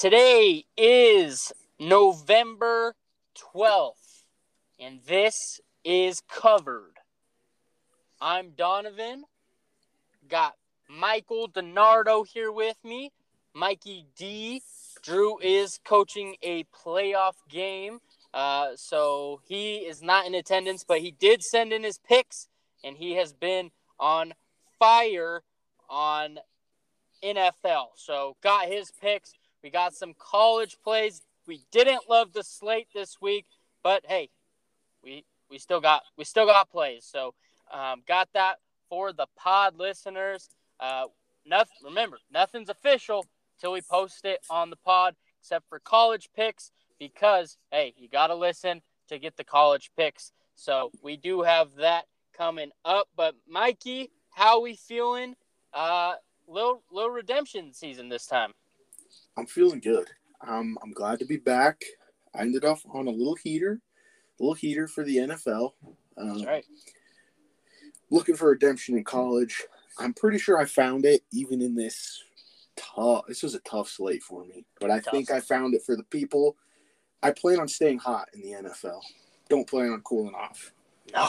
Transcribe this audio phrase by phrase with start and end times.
[0.00, 2.94] Today is November
[3.36, 4.22] 12th,
[4.78, 6.96] and this is covered.
[8.18, 9.24] I'm Donovan.
[10.26, 10.54] Got
[10.88, 13.12] Michael DiNardo here with me.
[13.52, 14.62] Mikey D.
[15.02, 17.98] Drew is coaching a playoff game.
[18.32, 22.48] Uh, so he is not in attendance, but he did send in his picks,
[22.82, 24.32] and he has been on
[24.78, 25.42] fire
[25.90, 26.38] on
[27.22, 27.88] NFL.
[27.96, 29.34] So got his picks.
[29.62, 31.22] We got some college plays.
[31.46, 33.46] We didn't love the slate this week,
[33.82, 34.30] but hey,
[35.02, 37.04] we we still got we still got plays.
[37.04, 37.34] So
[37.72, 38.56] um, got that
[38.88, 40.48] for the pod listeners.
[40.78, 41.04] Uh,
[41.46, 41.76] nothing.
[41.84, 43.26] Remember, nothing's official
[43.60, 48.28] till we post it on the pod, except for college picks, because hey, you got
[48.28, 50.32] to listen to get the college picks.
[50.54, 52.04] So we do have that
[52.36, 53.08] coming up.
[53.16, 55.34] But Mikey, how we feeling?
[55.72, 56.14] Uh,
[56.48, 58.52] little little redemption season this time.
[59.36, 60.08] I'm feeling good.
[60.46, 61.82] Um, I'm glad to be back.
[62.34, 63.80] I ended off on a little heater,
[64.38, 65.72] a little heater for the NFL.
[66.16, 66.64] Um, That's right.
[68.10, 69.62] Looking for redemption in college.
[69.98, 72.22] I'm pretty sure I found it even in this
[72.76, 73.26] tough.
[73.28, 75.12] This was a tough slate for me, but I Tough.
[75.12, 76.56] think I found it for the people.
[77.22, 79.00] I plan on staying hot in the NFL.
[79.48, 80.72] Don't plan on cooling off.
[81.12, 81.26] No,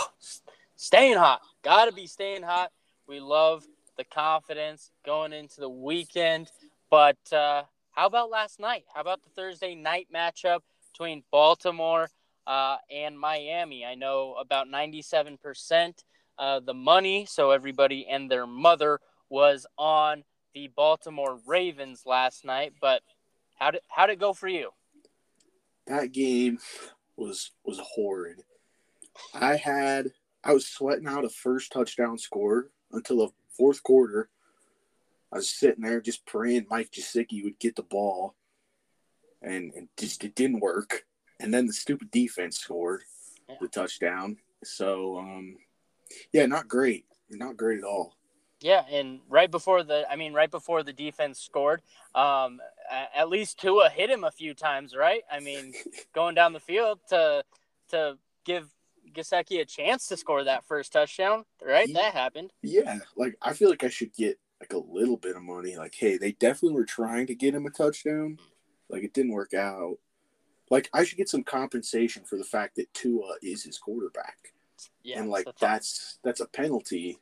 [0.76, 1.42] staying hot.
[1.64, 2.72] Got to be staying hot.
[3.08, 3.66] We love
[3.98, 6.52] the confidence going into the weekend.
[6.90, 8.86] But uh, how about last night?
[8.94, 10.60] How about the Thursday night matchup
[10.92, 12.10] between Baltimore
[12.48, 13.86] uh, and Miami?
[13.86, 15.94] I know about 97%
[16.40, 22.74] uh, the money, so everybody and their mother was on the Baltimore Ravens last night.
[22.82, 23.02] But
[23.60, 24.72] how did how did it go for you?
[25.88, 26.60] That game
[27.18, 28.42] was was horrid.
[29.34, 30.12] I had
[30.44, 34.30] I was sweating out a first touchdown score until the fourth quarter.
[35.34, 38.36] I was sitting there just praying Mike Gesicki would get the ball,
[39.42, 41.06] and, and just it didn't work.
[41.40, 43.02] And then the stupid defense scored
[43.50, 43.56] Yeah.
[43.62, 44.38] the touchdown.
[44.64, 45.58] So, um,
[46.34, 48.16] yeah, not great, not great at all.
[48.60, 51.82] Yeah, and right before the, I mean, right before the defense scored,
[52.14, 52.60] um,
[53.16, 55.24] at least Tua hit him a few times, right?
[55.32, 55.74] I mean,
[56.14, 57.44] going down the field to
[57.90, 58.70] to give
[59.14, 61.92] Gesicki a chance to score that first touchdown, right?
[61.92, 62.52] That happened.
[62.62, 65.76] Yeah, like I feel like I should get like a little bit of money.
[65.76, 68.38] Like, hey, they definitely were trying to get him a touchdown.
[68.90, 69.98] Like it didn't work out.
[70.70, 74.54] Like I should get some compensation for the fact that Tua is his quarterback.
[75.04, 77.18] Yeah, and like that's that's a penalty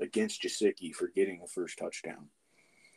[0.00, 2.28] against Gesicki for getting a first touchdown.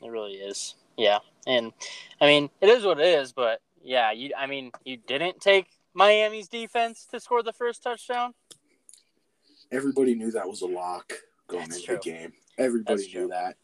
[0.02, 0.76] it really is.
[0.98, 1.72] Yeah, and
[2.20, 5.68] I mean, it is what it is, but yeah, you, I mean, you didn't take
[5.94, 8.34] Miami's defense to score the first touchdown.
[9.72, 11.14] Everybody knew that was a lock
[11.48, 12.34] going That's into the game.
[12.58, 13.28] Everybody That's knew true.
[13.30, 13.58] that.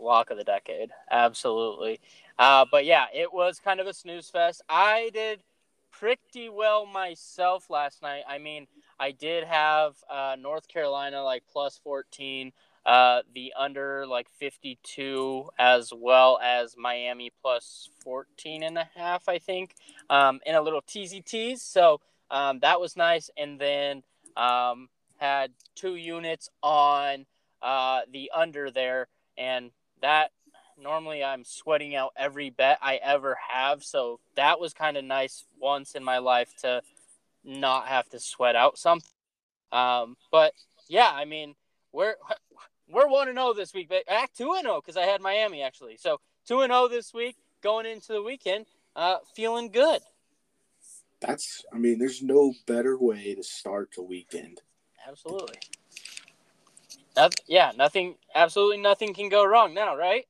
[0.00, 0.90] Lock of the decade.
[1.10, 2.00] Absolutely.
[2.38, 4.62] Uh, but yeah, it was kind of a snooze fest.
[4.68, 5.42] I did
[5.90, 8.22] pretty well myself last night.
[8.28, 8.66] I mean,
[8.98, 12.52] I did have uh, North Carolina like plus 14,
[12.84, 19.38] uh, the under like 52, as well as Miami plus 14 and a half, I
[19.38, 19.74] think,
[20.10, 21.62] um, in a little teasy tease.
[21.62, 23.30] So um, that was nice.
[23.36, 24.02] And then
[24.36, 27.26] um, had two units on
[27.62, 29.08] uh, the under there.
[29.38, 29.70] And
[30.02, 30.30] that
[30.80, 33.82] normally I'm sweating out every bet I ever have.
[33.82, 36.82] So that was kind of nice once in my life to
[37.44, 39.10] not have to sweat out something.
[39.72, 40.52] Um, but
[40.88, 41.54] yeah, I mean,
[41.92, 42.14] we're
[42.88, 45.62] we're one and zero this week, but act two and zero because I had Miami
[45.62, 45.96] actually.
[45.96, 50.00] So two and zero this week, going into the weekend, uh, feeling good.
[51.20, 54.60] That's I mean, there's no better way to start the weekend.
[55.08, 55.56] Absolutely.
[57.16, 58.16] Noth- yeah, nothing.
[58.34, 60.26] Absolutely nothing can go wrong now, right?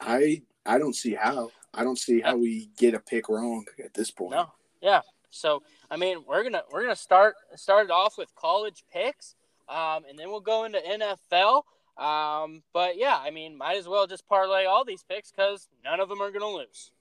[0.00, 1.50] I I don't see how.
[1.72, 4.32] I don't see how we get a pick wrong at this point.
[4.32, 4.52] No.
[4.80, 5.02] Yeah.
[5.30, 9.34] So I mean, we're gonna we're gonna start start it off with college picks,
[9.68, 11.62] um, and then we'll go into NFL.
[12.02, 16.00] Um, but yeah, I mean, might as well just parlay all these picks because none
[16.00, 16.92] of them are gonna lose.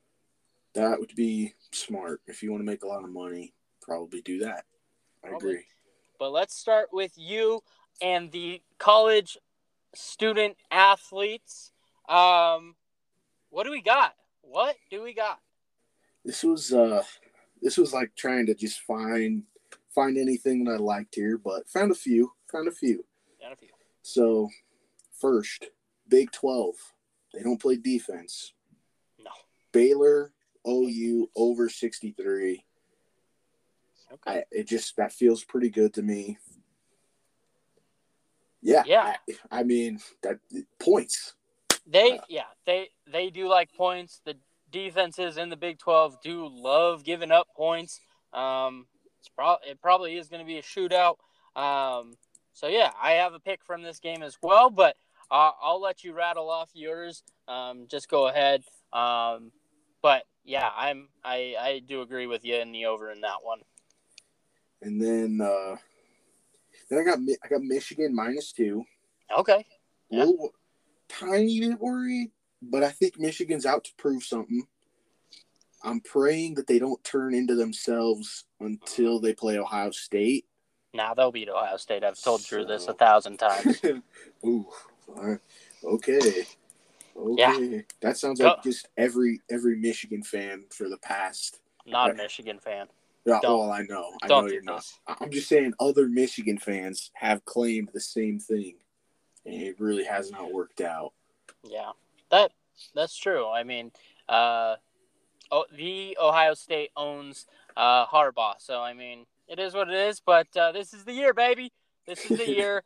[0.73, 2.22] That would be smart.
[2.28, 4.66] If you want to make a lot of money, probably do that.
[5.23, 5.50] I Probably.
[5.52, 5.66] agree.
[6.20, 7.62] But let's start with you
[8.02, 9.37] and the college
[9.93, 11.72] student athletes.
[12.08, 12.76] Um,
[13.49, 14.16] what do we got?
[14.41, 15.40] What do we got?
[16.26, 17.03] This was uh
[17.61, 19.43] this was like trying to just find
[19.93, 22.31] find anything that I liked here, but found a few.
[22.52, 23.05] Found a few.
[23.41, 23.70] found a few.
[24.02, 24.49] So
[25.20, 25.67] first,
[26.08, 26.75] Big Twelve.
[27.34, 28.53] They don't play defense.
[29.20, 29.32] No.
[29.72, 30.34] Baylor
[30.67, 32.66] OU over sixty three.
[34.11, 34.40] Okay.
[34.40, 36.37] I, it just that feels pretty good to me.
[38.61, 39.16] Yeah, Yeah.
[39.52, 40.40] I, I mean that
[40.79, 41.34] points.
[41.88, 44.22] They Uh, yeah they they do like points.
[44.26, 44.35] The
[44.72, 48.00] defenses in the Big 12 do love giving up points.
[48.34, 48.85] Um,
[49.20, 51.16] it's pro- it probably is going to be a shootout.
[51.56, 52.14] Um,
[52.53, 54.96] so yeah, I have a pick from this game as well, but
[55.32, 57.23] uh, I'll let you rattle off yours.
[57.47, 58.64] Um, just go ahead.
[58.94, 59.52] Um,
[60.02, 63.59] but yeah, I'm I I do agree with you in the over in that one.
[64.82, 65.76] And then uh,
[66.90, 68.86] then I got I got Michigan minus two.
[69.38, 69.66] Okay.
[70.09, 70.26] Yeah.
[70.26, 70.52] Little,
[71.08, 72.32] tiny bit worried,
[72.62, 74.64] but I think Michigan's out to prove something.
[75.84, 80.46] I'm praying that they don't turn into themselves until they play Ohio State.
[80.94, 82.03] Now they'll beat Ohio State.
[82.03, 83.82] I've told Drew this a thousand times.
[84.46, 84.68] Ooh,
[85.16, 85.40] all right.
[85.84, 86.46] okay,
[87.16, 87.35] okay.
[87.38, 87.82] Yeah.
[88.02, 91.59] That sounds like just every every Michigan fan for the past.
[91.85, 92.88] Not a Michigan fan.
[93.29, 94.85] Yeah, Don't- well, I know, I know you're not.
[95.08, 98.76] I'm just saying, other Michigan fans have claimed the same thing,
[99.46, 101.14] and it really has not worked out.
[101.64, 101.91] Yeah,
[102.29, 102.52] that
[102.96, 103.47] that's true.
[103.49, 103.91] I mean,
[104.28, 104.76] uh,
[105.52, 107.46] oh, the Ohio State owns
[107.76, 110.22] uh, Harbaugh, so I mean, it is what it is.
[110.25, 111.72] But uh, this is the year, baby.
[112.08, 112.84] This is the year.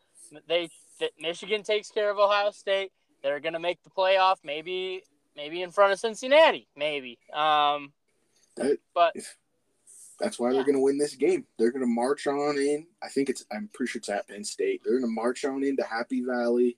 [0.47, 0.69] They
[0.99, 2.91] that Michigan takes care of Ohio State.
[3.21, 4.37] They're gonna make the playoff.
[4.43, 5.03] Maybe
[5.35, 6.67] maybe in front of Cincinnati.
[6.75, 7.19] Maybe.
[7.33, 7.93] Um,
[8.55, 9.35] That- but If
[10.19, 10.55] that's why Yeah.
[10.55, 12.87] they're going to win this game, they're going to march on in.
[13.01, 13.45] I think it's.
[13.51, 14.81] I'm pretty sure it's at Penn State.
[14.83, 16.77] They're going to march on into Happy Valley.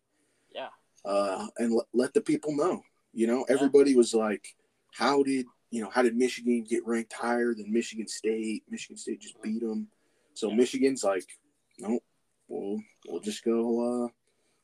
[0.54, 0.70] Yeah.
[1.04, 2.82] Uh, and let, let the people know.
[3.14, 4.56] You know, everybody was like,
[4.92, 5.90] "How did you know?
[5.90, 8.64] How did Michigan get ranked higher than Michigan State?
[8.70, 9.88] Michigan State just beat them."
[10.34, 10.56] So Yeah.
[10.56, 11.26] Michigan's like,
[11.80, 12.04] "Nope,
[12.48, 14.06] we'll we'll just go.
[14.06, 14.08] Uh,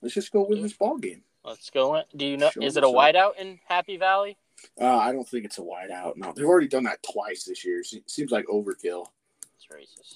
[0.02, 1.96] let's just go win this ball game." let's go.
[1.96, 2.04] In.
[2.16, 2.50] Do you know?
[2.52, 2.94] Show Is it a up.
[2.96, 4.38] whiteout in Happy Valley?
[4.80, 6.18] Uh, I don't think it's a wide out.
[6.18, 7.84] No, they've already done that twice this year.
[7.84, 9.08] Se- Seems like overkill.
[9.56, 10.16] It's racist.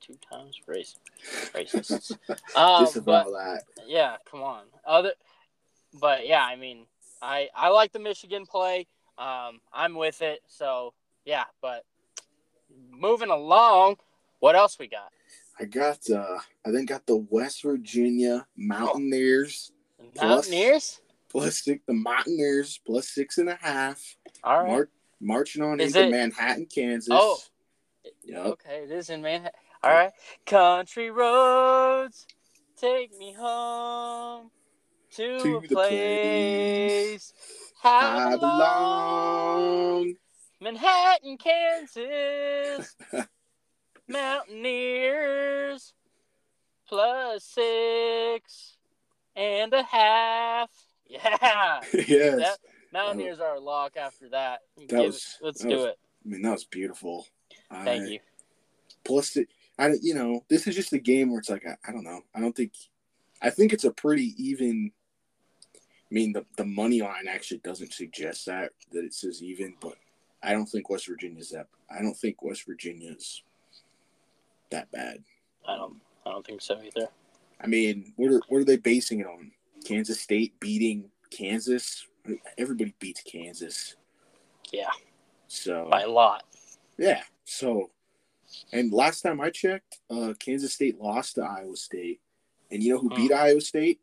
[0.00, 0.96] Two times race.
[1.54, 2.12] Racists.
[2.56, 3.62] um, just but about that.
[3.86, 4.64] Yeah, come on.
[4.84, 5.12] Other,
[6.00, 6.86] but yeah, I mean,
[7.20, 8.86] I I like the Michigan play.
[9.18, 10.40] Um, I'm with it.
[10.48, 10.94] So
[11.24, 11.84] yeah, but
[12.90, 13.98] moving along,
[14.40, 15.12] what else we got?
[15.60, 19.70] I got uh I then got the West Virginia Mountaineers
[20.20, 21.00] Mountaineers.
[21.32, 24.00] Plus six the Mountaineers plus six and a half.
[24.44, 24.68] All right.
[24.68, 24.88] Mar-
[25.20, 27.08] marching on Is into it- Manhattan, Kansas.
[27.10, 27.38] Oh.
[28.24, 28.46] Yep.
[28.46, 29.58] Okay, it is in Manhattan.
[29.82, 30.12] All right.
[30.46, 32.26] Country roads,
[32.76, 34.50] take me home
[35.12, 37.32] to, To a the place.
[37.32, 37.32] place
[37.82, 38.38] belong.
[38.40, 40.14] belong.
[40.60, 42.94] Manhattan, Kansas.
[44.08, 45.94] Mountaineers
[46.88, 48.76] plus six
[49.34, 50.70] and a half.
[51.22, 51.80] Yeah.
[51.92, 52.36] yes.
[52.38, 52.58] That-
[52.92, 54.60] Mountaineers are a lock after that.
[54.88, 55.98] That it- was- let's that do was- it.
[56.24, 57.26] I mean, that was beautiful.
[57.70, 58.18] Thank I- you.
[59.04, 59.48] Plus, it,
[59.78, 62.20] I you know, this is just a game where it's like I, I don't know.
[62.34, 62.72] I don't think.
[63.40, 64.92] I think it's a pretty even.
[65.74, 65.78] I
[66.14, 69.94] mean, the the money line actually doesn't suggest that that it says even, but
[70.42, 71.66] I don't think West Virginia's that.
[71.90, 73.42] I don't think West Virginia's
[74.70, 75.24] that bad.
[75.66, 75.96] I don't.
[76.26, 77.08] I don't think so either.
[77.60, 79.50] I mean, what are what are they basing it on?
[79.82, 82.06] Kansas State beating Kansas.
[82.58, 83.96] Everybody beats Kansas.
[84.72, 84.88] Yeah,
[85.48, 86.44] So by a lot.
[86.98, 87.22] Yeah.
[87.44, 87.90] So,
[88.72, 92.20] and last time I checked, uh, Kansas State lost to Iowa State,
[92.70, 93.16] and you know who Hmm.
[93.16, 94.00] beat Iowa State?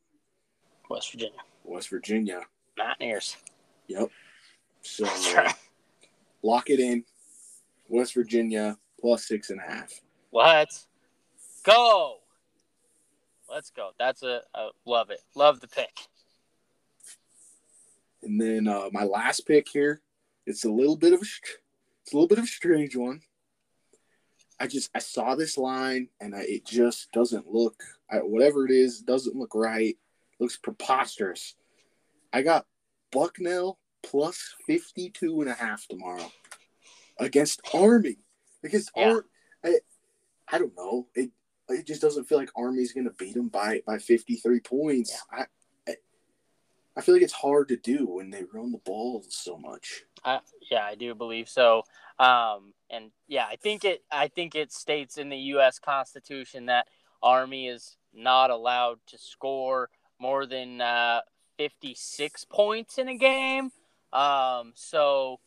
[0.89, 2.41] West Virginia West Virginia.
[2.77, 3.37] Mountaineers.
[3.87, 4.09] Yep.
[4.81, 5.05] So
[5.35, 5.55] right.
[6.43, 7.03] lock it in.
[7.87, 10.01] West Virginia plus six and a half.
[10.31, 10.87] Let's
[11.63, 12.18] go.
[13.51, 13.91] Let's go.
[13.97, 15.21] That's a, a love it.
[15.35, 16.07] Love the pick.
[18.21, 20.01] And then uh, my last pick here,
[20.45, 21.25] it's a little bit of a,
[22.03, 23.21] it's a little bit of a strange one.
[24.59, 28.71] I just I saw this line and I, it just doesn't look I, whatever it
[28.71, 29.97] is doesn't look right.
[30.39, 31.55] Looks preposterous.
[32.33, 32.65] I got
[33.11, 36.31] Bucknell plus 52 and a half tomorrow
[37.19, 38.17] against Army.
[38.61, 39.13] Because Yeah.
[39.13, 39.25] Ar-
[39.63, 39.75] I
[40.51, 41.07] I don't know.
[41.15, 41.31] It
[41.69, 45.21] it just doesn't feel like Army's going to beat them by by 53 points.
[45.31, 45.45] I,
[45.87, 45.95] I
[46.97, 50.03] I feel like it's hard to do when they run the ball so much.
[50.23, 51.83] Uh, yeah, I do believe so.
[52.17, 54.03] Um, and yeah, I think it.
[54.11, 55.79] I think it states in the U.S.
[55.79, 56.87] Constitution that
[57.23, 61.21] Army is not allowed to score more than uh,
[61.57, 63.71] 56 points in a game.
[64.11, 65.39] Um, so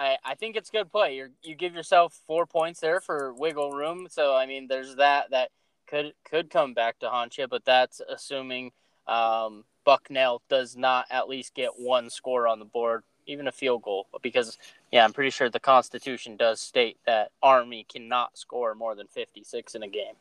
[0.00, 1.14] I, I think it's good play.
[1.16, 4.06] You you give yourself four points there for wiggle room.
[4.10, 5.50] So I mean, there's that that
[5.86, 8.72] could could come back to haunt you, but that's assuming
[9.06, 13.82] um, Bucknell does not at least get one score on the board, even a field
[13.82, 14.06] goal.
[14.22, 14.56] Because
[14.90, 19.74] yeah, I'm pretty sure the Constitution does state that Army cannot score more than 56
[19.74, 20.14] in a game.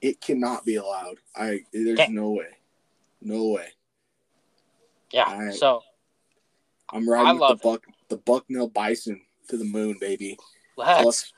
[0.00, 1.18] It cannot be allowed.
[1.36, 2.10] I there's Okay.
[2.12, 2.56] no way.
[3.20, 3.68] No way.
[5.12, 5.28] Yeah.
[5.28, 5.84] I- so
[6.90, 10.36] I'm riding I with the Buck the Bucknell Bison to the moon, baby.
[10.76, 11.32] Let's Plus,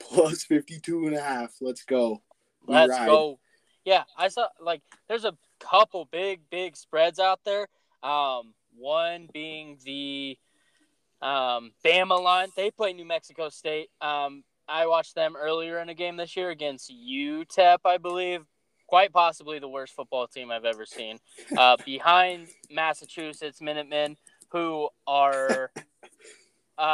[0.00, 1.52] plus 52 and a half.
[1.60, 2.22] Let's go.
[2.66, 3.06] We let's ride.
[3.06, 3.38] go.
[3.84, 7.66] Yeah, I saw like there's a couple big big spreads out there.
[8.02, 10.38] Um, one being the
[11.20, 12.48] um, Bama line.
[12.56, 13.90] They play New Mexico State.
[14.00, 18.46] Um, I watched them earlier in a game this year against UTEP, I believe.
[18.86, 21.18] Quite possibly the worst football team I've ever seen.
[21.54, 24.16] Uh, behind Massachusetts Minutemen,
[24.52, 25.41] who are,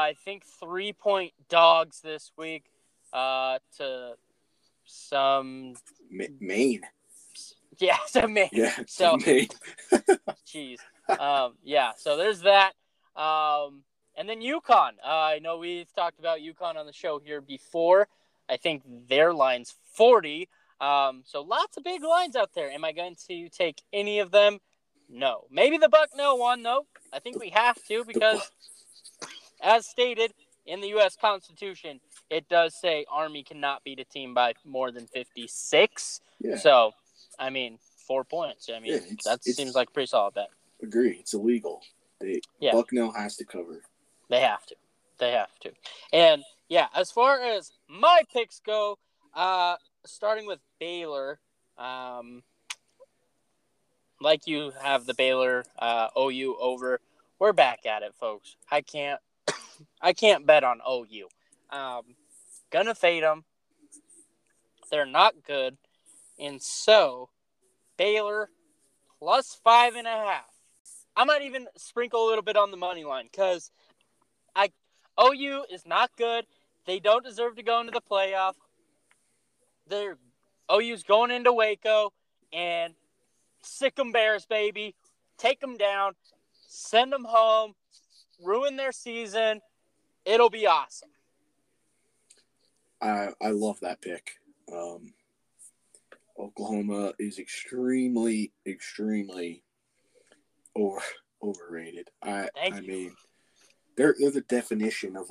[0.09, 2.65] I think, three point dogs this week
[3.13, 4.15] uh, to
[4.87, 5.75] some,
[6.11, 6.81] Ma- Maine.
[7.79, 8.49] yeah, to me.
[8.53, 8.75] Yeah.
[8.87, 9.49] So- Maine.
[10.47, 10.79] Jeez.
[11.09, 12.73] Um, yeah, so there's that.
[13.17, 13.83] Um,
[14.17, 14.93] and then UConn.
[15.05, 18.09] Uh, I know we've talked about UConn on the show here before.
[18.49, 20.49] I think their line's 40.
[20.81, 22.71] Um, so lots of big lines out there.
[22.71, 24.59] Am I going to take any of them?
[25.09, 25.45] No.
[25.51, 26.87] Maybe the Bucknell one, though.
[27.13, 28.51] I think we have to because,
[29.61, 30.33] as stated
[30.67, 31.17] in the U.S.
[31.17, 32.01] Constitution,
[32.31, 36.21] it does say Army cannot beat a team by more than 56.
[36.41, 36.57] Yeah.
[36.57, 36.93] So,
[37.39, 38.69] I mean, four points.
[38.75, 40.51] I mean, Yeah, it's- that it's- seems like a pretty solid bet.
[40.83, 41.17] Agree.
[41.19, 41.83] It's illegal.
[42.21, 42.73] They Yeah.
[42.73, 43.83] Bucknell has to cover.
[44.29, 44.77] They have to.
[45.19, 45.73] They have to.
[46.13, 48.99] And yeah, as far as my picks go,
[49.35, 51.41] uh, starting with Baylor,
[51.77, 52.43] um,
[54.21, 57.01] like you have the Baylor uh, OU over.
[57.39, 58.57] We're back at it, folks.
[58.71, 59.21] I can't,
[60.01, 61.29] I can't bet on OU.
[61.71, 62.03] Um,
[62.71, 63.45] gonna fade them.
[64.91, 65.77] They're not good,
[66.39, 67.31] and so
[67.97, 68.51] Baylor
[69.19, 70.51] plus five and a half.
[71.17, 73.71] I might even sprinkle a little bit on the money line because
[74.55, 74.71] I
[75.21, 76.47] OU is not good.
[76.87, 78.55] They don't deserve to go into the playoff.
[79.89, 80.17] They're
[80.71, 82.13] OU's going into Waco
[82.53, 82.95] and
[83.63, 84.95] sick sick 'em Bears, baby.
[85.37, 86.15] Take them down,
[86.67, 87.75] send them home,
[88.41, 89.61] ruin their season.
[90.29, 91.09] It'll be awesome.
[93.01, 94.33] I I love that pick.
[94.71, 95.15] Um,
[96.39, 99.63] Oklahoma is extremely, extremely
[100.77, 101.01] over
[101.43, 102.11] overrated.
[102.23, 102.87] I Thank I you.
[102.89, 103.17] mean,
[103.97, 105.29] they're they're the definition of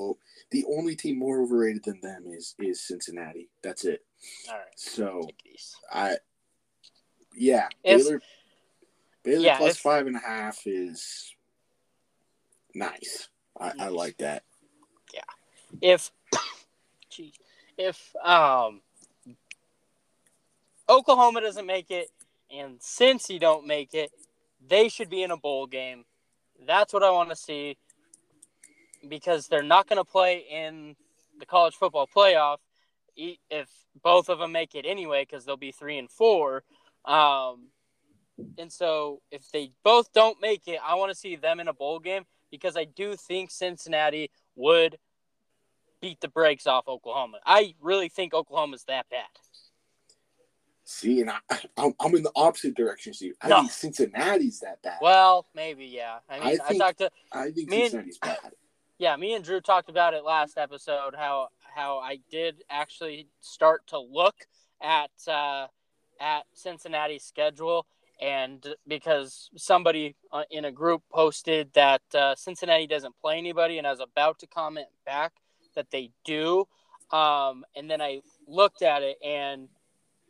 [0.49, 3.49] the only team more overrated than them is is Cincinnati.
[3.61, 4.03] That's it.
[4.49, 5.75] All right, So take it easy.
[5.93, 6.17] I,
[7.35, 8.21] yeah, If- Baylor
[9.23, 11.35] Baylor Yeah, plus if- five and a half is
[12.73, 13.29] nice.
[13.59, 14.43] I, I like that.
[15.81, 16.11] If
[17.09, 17.33] gee,
[17.77, 18.81] if um
[20.89, 22.09] Oklahoma doesn't make it
[22.49, 24.09] and since you don't make it,
[24.65, 26.05] they should be in a bowl game.
[26.65, 27.77] That's what I want to see
[29.07, 30.95] because they're not going to play in
[31.39, 32.57] the college football playoff
[33.15, 33.69] if
[34.01, 36.63] both of them make it anyway because they'll be 3 and 4.
[37.05, 37.67] Um
[38.59, 41.73] and so if they both don't make it, I want to see them in a
[41.73, 44.97] bowl game because I do think Cincinnati would
[46.01, 47.37] beat the brakes off Oklahoma.
[47.45, 49.23] I really think Oklahoma's that bad.
[50.83, 51.37] See, and I,
[51.75, 53.13] I'm, I'm in the opposite direction.
[53.13, 53.59] See, I No.
[53.59, 54.99] think Cincinnati's that bad.
[55.01, 56.19] Well, maybe yeah.
[56.29, 58.37] I mean, I, think- talked to I think Me and- Cincinnati's bad.
[58.97, 63.85] yeah, me and Drew talked about it last episode how how I did actually start
[63.87, 64.35] to look
[64.81, 65.67] at uh,
[66.21, 67.85] at Cincinnati's schedule
[68.19, 73.85] and because somebody uh, in a group posted that uh, Cincinnati doesn't play anybody and
[73.85, 75.33] I was about to comment back
[75.75, 76.67] that they do
[77.11, 79.69] um, and then I looked at it and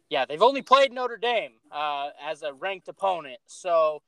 [0.10, 4.02] yeah they've only played Notre Dame uh, as a ranked opponent so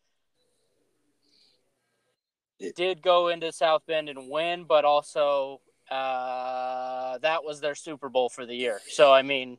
[2.59, 8.09] It- did go into South Bend and win but also uh, that was their Super
[8.09, 9.57] Bowl for the year so I mean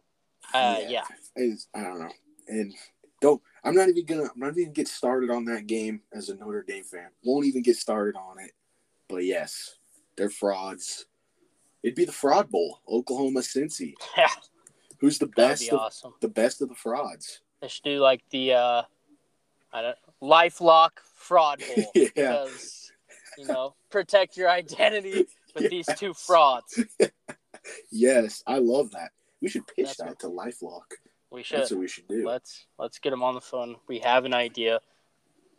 [0.54, 1.02] uh, yeah.
[1.36, 2.10] It's- I don't know.
[2.48, 2.74] And
[3.20, 3.40] don't.
[3.64, 4.24] I'm not even gonna.
[4.24, 7.08] I'm not even get started on that game as a Notre Dame fan.
[7.24, 8.52] Won't even get started on it.
[9.08, 9.76] But yes,
[10.16, 11.06] they're frauds.
[11.82, 13.94] It'd be the fraud bowl, Oklahoma Cincy.
[14.16, 14.26] Yeah.
[14.98, 15.62] Who's the That'd best?
[15.62, 16.12] be Of, awesome.
[16.20, 17.40] The best of the frauds.
[17.62, 18.82] They should do like the uh,
[19.72, 22.08] I don't LifeLock fraud bowl yeah.
[22.14, 22.92] because
[23.38, 25.68] you know protect your identity with Yeah.
[25.70, 26.78] these two frauds.
[27.92, 29.10] Yes, I love that.
[29.42, 30.96] We should pitch That's that what- to LifeLock.
[31.30, 32.26] We should That's what we should do.
[32.26, 33.76] let's let's get them on the phone.
[33.86, 34.80] We have an idea.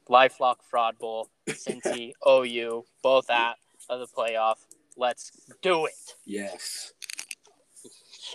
[0.09, 3.55] LifeLock fraud bowl, Cincy, OU, both at
[3.89, 4.55] of the playoff.
[4.97, 6.15] Let's do it.
[6.25, 6.93] Yes.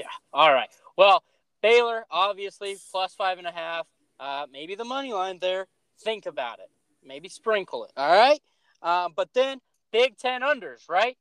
[0.00, 0.06] Yeah.
[0.32, 0.68] All right.
[0.96, 1.22] Well,
[1.62, 3.86] Baylor obviously plus five and a half.
[4.18, 5.66] Uh, maybe the money line there.
[6.00, 6.70] Think about it.
[7.04, 7.92] Maybe sprinkle it.
[7.96, 8.40] All right.
[8.82, 9.60] Um, but then
[9.92, 11.16] Big Ten unders, right?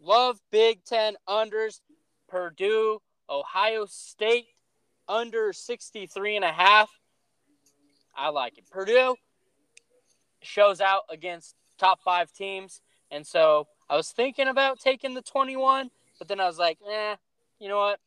[0.00, 1.80] Love Big Ten unders.
[2.28, 4.46] Purdue, Ohio State
[5.08, 6.90] under 63 and a half.
[8.16, 8.64] I like it.
[8.70, 9.16] Purdue
[10.42, 12.80] shows out against top five teams.
[13.10, 17.16] And so I was thinking about taking the 21, but then I was like, eh,
[17.58, 18.00] you know what?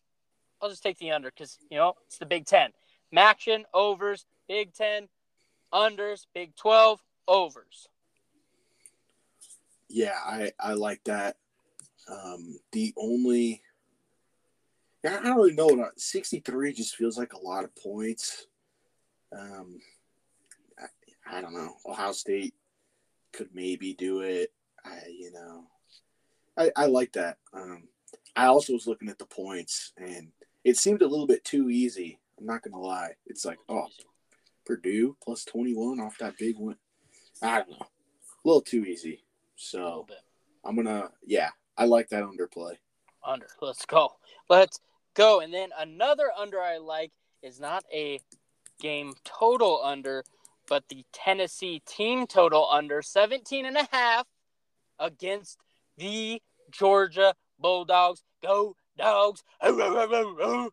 [0.62, 2.72] I'll just take the under because, you know, it's the Big Ten.
[3.16, 5.08] Maction, overs, Big Ten,
[5.74, 7.88] unders, Big 12, overs.
[9.88, 11.38] Yeah, I, I like that.
[12.12, 13.62] Um, the only,
[15.06, 15.90] I don't really know.
[15.96, 18.48] 63 just feels like a lot of points.
[19.38, 19.80] Um,
[20.78, 21.76] I, I don't know.
[21.86, 22.54] Ohio State
[23.32, 24.52] could maybe do it.
[24.84, 25.64] I, you know,
[26.58, 27.38] I, I like that.
[27.54, 27.84] Um,
[28.36, 30.32] I also was looking at the points, and
[30.64, 32.20] it seemed a little bit too easy.
[32.40, 33.12] I'm not gonna lie.
[33.26, 33.88] It's like, oh,
[34.66, 36.78] Purdue plus 21 off that big one.
[37.42, 39.24] I don't know, a little too easy.
[39.56, 40.08] So
[40.64, 42.76] I'm gonna, yeah, I like that underplay.
[43.26, 43.48] Under.
[43.62, 44.14] Let's go.
[44.50, 44.80] Let's
[45.20, 45.42] go.
[45.42, 47.12] And then another under I like
[47.44, 48.20] is not a
[48.80, 50.24] game total under,
[50.68, 54.26] but the Tennessee team total under 17 and a half
[54.98, 55.58] against
[55.98, 58.24] the Georgia Bulldogs.
[58.42, 59.44] Go dogs.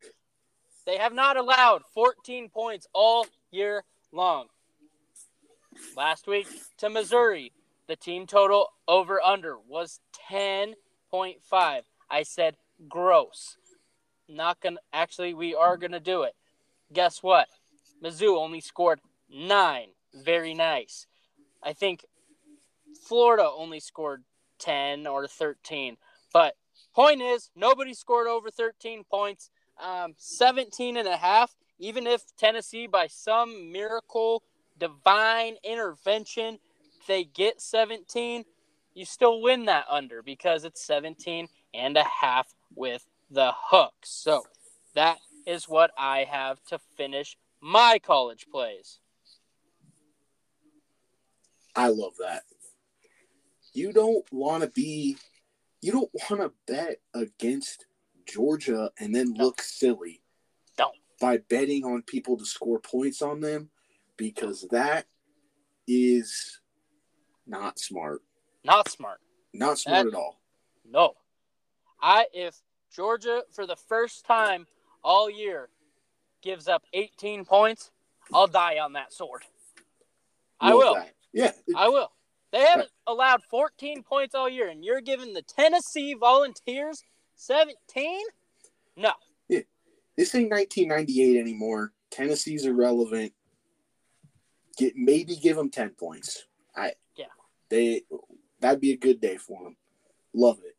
[0.86, 4.46] They have not allowed 14 points all year long.
[5.96, 6.46] Last week
[6.78, 7.50] to Missouri,
[7.88, 9.98] the team total over under was
[10.30, 11.80] 10.5.
[12.08, 12.56] I said
[12.88, 13.56] gross.
[14.28, 16.34] Not gonna actually we are gonna do it.
[16.92, 17.48] Guess what?
[18.02, 19.88] Mizzou only scored nine.
[20.14, 21.06] Very nice.
[21.62, 22.04] I think
[23.06, 24.24] Florida only scored
[24.58, 25.96] 10 or 13.
[26.32, 26.56] But
[26.94, 29.50] point is, nobody scored over 13 points.
[29.82, 34.42] Um, 17 and a half, even if Tennessee, by some miracle,
[34.78, 36.58] divine intervention,
[37.06, 38.44] they get 17,
[38.94, 43.94] you still win that under because it's 17 and a half with the hook.
[44.04, 44.44] So
[44.94, 48.98] that is what I have to finish my college plays.
[51.74, 52.42] I love that.
[53.72, 55.18] You don't want to be,
[55.82, 57.86] you don't want to bet against
[58.26, 59.44] Georgia and then no.
[59.44, 60.22] look silly.
[60.76, 60.94] Don't.
[61.20, 63.70] By betting on people to score points on them
[64.16, 65.06] because that
[65.86, 66.60] is
[67.46, 68.22] not smart.
[68.64, 69.20] Not smart.
[69.52, 70.40] Not smart that, at all.
[70.84, 71.14] No.
[72.00, 72.60] I if
[72.96, 74.66] Georgia for the first time
[75.04, 75.68] all year
[76.42, 77.90] gives up 18 points,
[78.32, 79.42] I'll die on that sword.
[80.58, 80.96] I will.
[81.32, 81.52] Yeah.
[81.76, 82.10] I will.
[82.52, 87.02] They haven't allowed 14 points all year, and you're giving the Tennessee Volunteers
[87.34, 88.22] 17?
[88.96, 89.12] No.
[89.48, 89.60] Yeah.
[90.16, 91.92] This ain't 1998 anymore.
[92.10, 93.32] Tennessee's irrelevant.
[94.78, 96.44] Get maybe give them 10 points.
[96.74, 97.26] I yeah.
[97.68, 98.02] They
[98.60, 99.76] that'd be a good day for them.
[100.34, 100.75] Love it.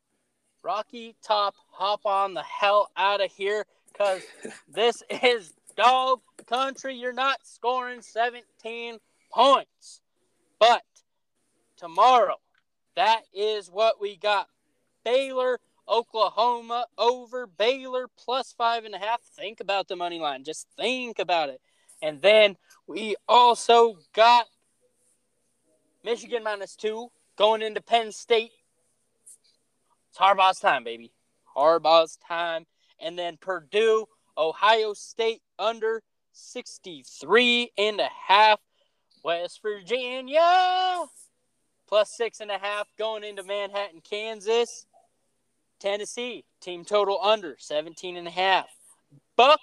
[0.67, 4.21] Rocky Top, hop on the hell out of here because
[4.67, 6.93] this is dog country.
[6.93, 8.97] You're not scoring 17
[9.31, 10.01] points.
[10.59, 10.83] But
[11.77, 12.35] tomorrow,
[12.97, 14.49] that is what we got.
[15.05, 19.21] Baylor, Oklahoma over Baylor plus five and a half.
[19.21, 20.43] Think about the money line.
[20.43, 21.61] Just think about it.
[22.01, 24.47] And then we also got
[26.03, 28.51] Michigan minus two going into Penn State.
[30.17, 31.11] It's Harbaugh's time, baby.
[31.55, 32.65] Harbaugh's time.
[32.99, 36.01] And then Purdue, Ohio State under
[36.31, 38.59] 63 and a half.
[39.23, 41.05] West Virginia
[41.87, 44.87] plus six and a half going into Manhattan, Kansas.
[45.79, 48.69] Tennessee, team total under 17 and a half.
[49.35, 49.59] Buck,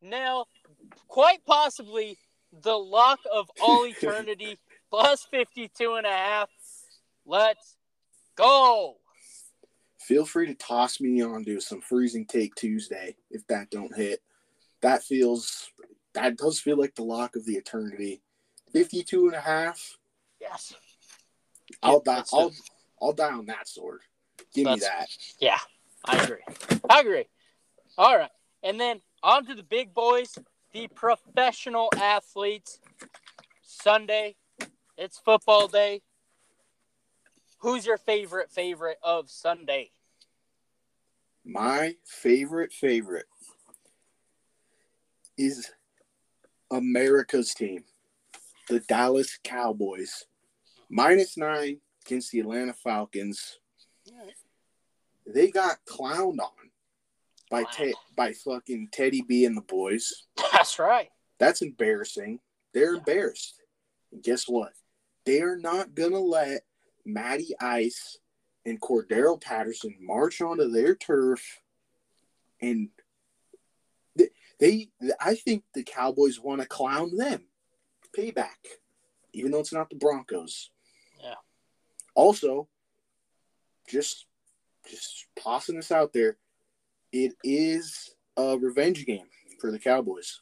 [0.00, 0.44] now
[1.08, 2.16] quite possibly
[2.62, 4.56] the lock of all eternity,
[4.88, 6.48] plus 52 and a half.
[7.26, 7.76] Let's
[8.36, 8.98] go.
[10.06, 14.20] Feel free to toss me onto some freezing take Tuesday if that don't hit.
[14.80, 15.68] That feels
[16.14, 18.22] that does feel like the lock of the eternity.
[18.72, 19.98] 52 and a half.
[20.40, 20.74] Yes.
[21.82, 22.52] I'll die I'll
[23.02, 24.02] I'll die on that sword.
[24.54, 25.08] Give me that.
[25.40, 25.58] Yeah,
[26.04, 26.42] I agree.
[26.88, 27.24] I agree.
[27.98, 28.30] All right.
[28.62, 30.38] And then on to the big boys,
[30.72, 32.78] the professional athletes.
[33.62, 34.36] Sunday,
[34.96, 36.02] it's football day.
[37.58, 39.90] Who's your favorite favorite of Sunday?
[41.48, 43.26] My favorite favorite
[45.38, 45.70] is
[46.72, 47.84] America's team,
[48.68, 50.24] the Dallas Cowboys.
[50.90, 53.60] Minus nine against the Atlanta Falcons.
[55.24, 56.70] They got clowned on
[57.48, 57.68] by wow.
[57.72, 60.24] te- by fucking Teddy B and the boys.
[60.52, 61.10] That's right.
[61.38, 62.40] That's embarrassing.
[62.74, 62.98] They're yeah.
[62.98, 63.62] embarrassed.
[64.12, 64.72] And guess what?
[65.24, 66.62] They are not gonna let
[67.04, 68.18] Matty Ice
[68.66, 71.62] and Cordarrelle Patterson march onto their turf
[72.60, 72.88] and
[74.16, 74.88] they, they
[75.20, 77.44] I think the Cowboys want to clown them.
[78.16, 78.48] Payback.
[79.32, 80.70] Even though it's not the Broncos.
[81.22, 81.34] Yeah.
[82.14, 82.68] Also,
[83.88, 84.26] just
[84.88, 86.36] just tossing this out there.
[87.12, 89.28] It is a revenge game
[89.60, 90.40] for the Cowboys.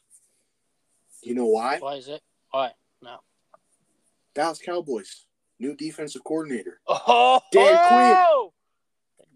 [1.21, 1.79] You know why?
[1.79, 2.21] Why is it?
[2.51, 2.71] Why?
[3.01, 3.17] No.
[4.33, 5.25] Dallas Cowboys,
[5.59, 6.79] new defensive coordinator.
[6.87, 8.51] Oh, Dan Quinn.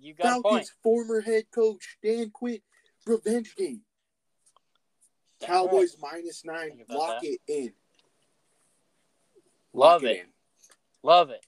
[0.01, 0.43] You got a point.
[0.43, 2.59] Falcons former head coach Dan Quinn.
[3.05, 3.81] Revenge game.
[5.39, 6.13] That's Cowboys right.
[6.13, 6.83] minus nine.
[6.89, 7.27] Lock that.
[7.27, 7.73] it in.
[9.73, 10.17] Love Lock it.
[10.19, 10.25] in.
[11.03, 11.45] Love it.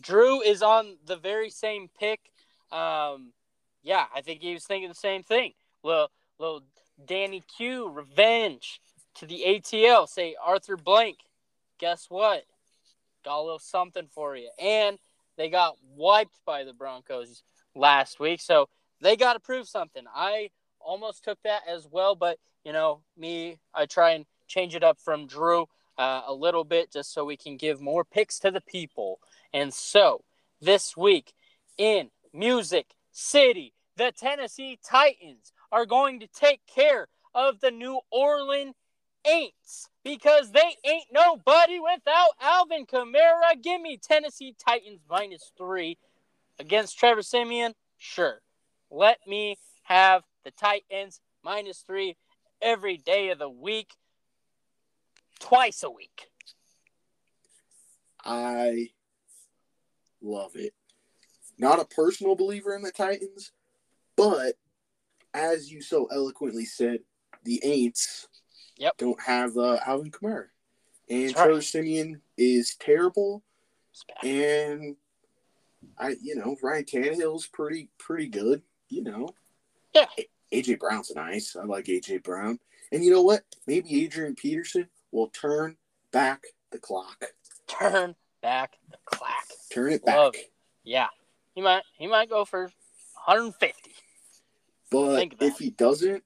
[0.00, 2.20] Drew is on the very same pick.
[2.72, 3.32] Um,
[3.82, 5.52] yeah, I think he was thinking the same thing.
[5.82, 6.62] Little, little
[7.04, 8.80] Danny Q, revenge
[9.16, 10.08] to the ATL.
[10.08, 11.18] Say Arthur Blank.
[11.78, 12.44] Guess what?
[13.24, 14.50] Got a little something for you.
[14.60, 14.98] And
[15.36, 17.42] they got wiped by the Broncos
[17.74, 18.68] last week, so
[19.00, 20.04] they got to prove something.
[20.14, 24.82] I almost took that as well, but you know me, I try and change it
[24.82, 25.66] up from Drew
[25.98, 29.20] uh, a little bit just so we can give more picks to the people.
[29.52, 30.24] And so
[30.60, 31.32] this week
[31.78, 38.74] in Music City, the Tennessee Titans are going to take care of the New Orleans
[39.26, 43.60] Aints because they ain't nobody without Alvin Kamara.
[43.62, 45.98] Give me Tennessee Titans minus three
[46.58, 47.74] against Trevor Siemian.
[47.98, 48.40] Sure.
[48.90, 52.16] Let me have the Titans minus three
[52.62, 53.90] every day of the week,
[55.38, 56.28] twice a week.
[58.24, 58.88] I
[60.22, 60.74] love it.
[61.58, 63.52] Not a personal believer in the Titans,
[64.16, 64.54] but
[65.34, 67.00] as you so eloquently said,
[67.44, 68.26] the Aints
[68.80, 68.96] Yep.
[68.98, 70.46] don't have uh, Alvin Kamara.
[71.08, 71.44] And That's right.
[71.44, 73.42] Trevor Siemian is terrible.
[74.24, 74.96] And
[75.98, 78.62] I, you know, Ryan Tannehill's pretty, pretty good.
[78.88, 79.28] You know,
[79.94, 80.06] Yeah.
[80.52, 81.54] AJ Brown's nice.
[81.56, 82.58] I like AJ Brown.
[82.90, 83.42] And you know what?
[83.66, 85.76] Maybe Adrian Peterson will turn
[86.12, 87.22] back the clock.
[87.68, 89.46] Turn back the clock.
[89.72, 90.40] Turn it Love back.
[90.42, 90.52] it.
[90.84, 91.06] Yeah.
[91.54, 92.62] He might he might go for
[93.26, 93.92] 150.
[94.90, 96.24] But if he doesn't,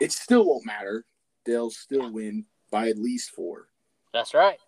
[0.00, 1.04] it still won't matter.
[1.44, 3.68] They'll still win by at least four.
[4.12, 4.58] That's right.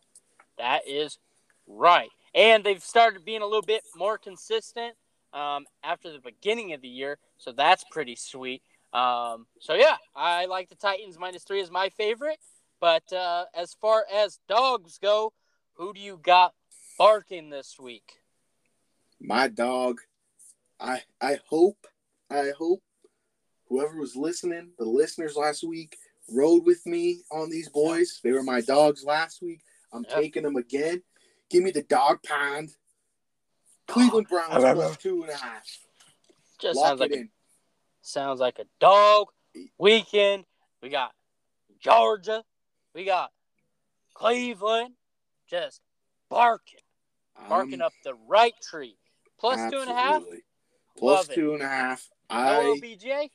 [0.59, 1.19] That is
[1.67, 2.11] right.
[2.35, 4.95] And they've started being a little bit more consistent
[5.33, 8.63] um, after the beginning of the year, so that's pretty sweet.
[8.93, 12.39] Um, so yeah, I like the Titans minus three is my favorite.
[12.81, 15.33] But uh, as far as dogs go,
[15.75, 16.53] who do you got
[16.99, 18.13] barking this week?
[19.21, 20.01] My dog,
[20.79, 21.87] I I hope,
[22.31, 22.83] I hope
[23.69, 25.97] whoever was listening, the listeners last week,
[26.31, 28.21] rode with me on these boys.
[28.23, 29.61] They were my dogs last week.
[29.93, 30.17] I'm Yeah.
[30.17, 31.03] taking them again.
[31.51, 32.75] Give me the dog pound.
[33.87, 35.67] Cleveland Browns plus two and a half.
[36.59, 37.29] Just Lock sounds like it a.
[38.01, 39.29] Sounds like a dog
[39.79, 40.47] weekend.
[40.83, 41.15] We got
[41.79, 42.45] Georgia.
[42.95, 43.33] We got
[44.15, 44.95] Cleveland.
[45.47, 45.83] Just
[46.31, 46.81] barking,
[47.49, 48.99] barking Um, up the right tree.
[49.39, 50.15] Plus two and a half.
[50.17, 50.45] absolutely.
[50.97, 51.35] Plus Love it.
[51.35, 52.09] two and a half.
[52.31, 53.31] No I OBJ.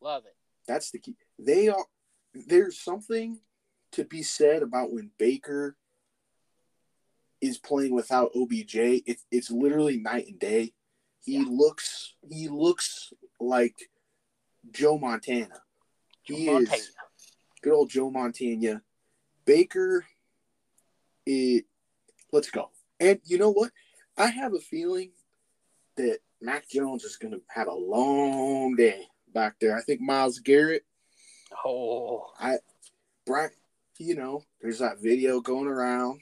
[0.00, 0.36] Love it.
[0.66, 1.16] That's the key.
[1.38, 1.86] They are.
[2.34, 3.40] There's something
[3.92, 5.76] to be said about when Baker
[7.40, 8.74] is playing without OBJ.
[9.06, 10.72] It's it's literally night and day.
[11.24, 11.44] He Yeah.
[11.48, 13.90] looks he looks like
[14.70, 15.62] Joe Montana.
[16.22, 16.76] He Montana.
[16.76, 16.92] is
[17.62, 18.82] good old Joe Montana.
[19.44, 20.06] Baker,
[21.26, 21.66] it.
[22.32, 22.70] Let's go.
[22.98, 23.72] And you know what?
[24.16, 25.12] I have a feeling
[25.96, 29.76] that Mac Jones is going to have a long day back there.
[29.76, 30.84] I think Myles Garrett,
[31.64, 32.56] Oh, I,
[33.26, 33.50] Brian,
[33.98, 36.20] you know, there's that video going around.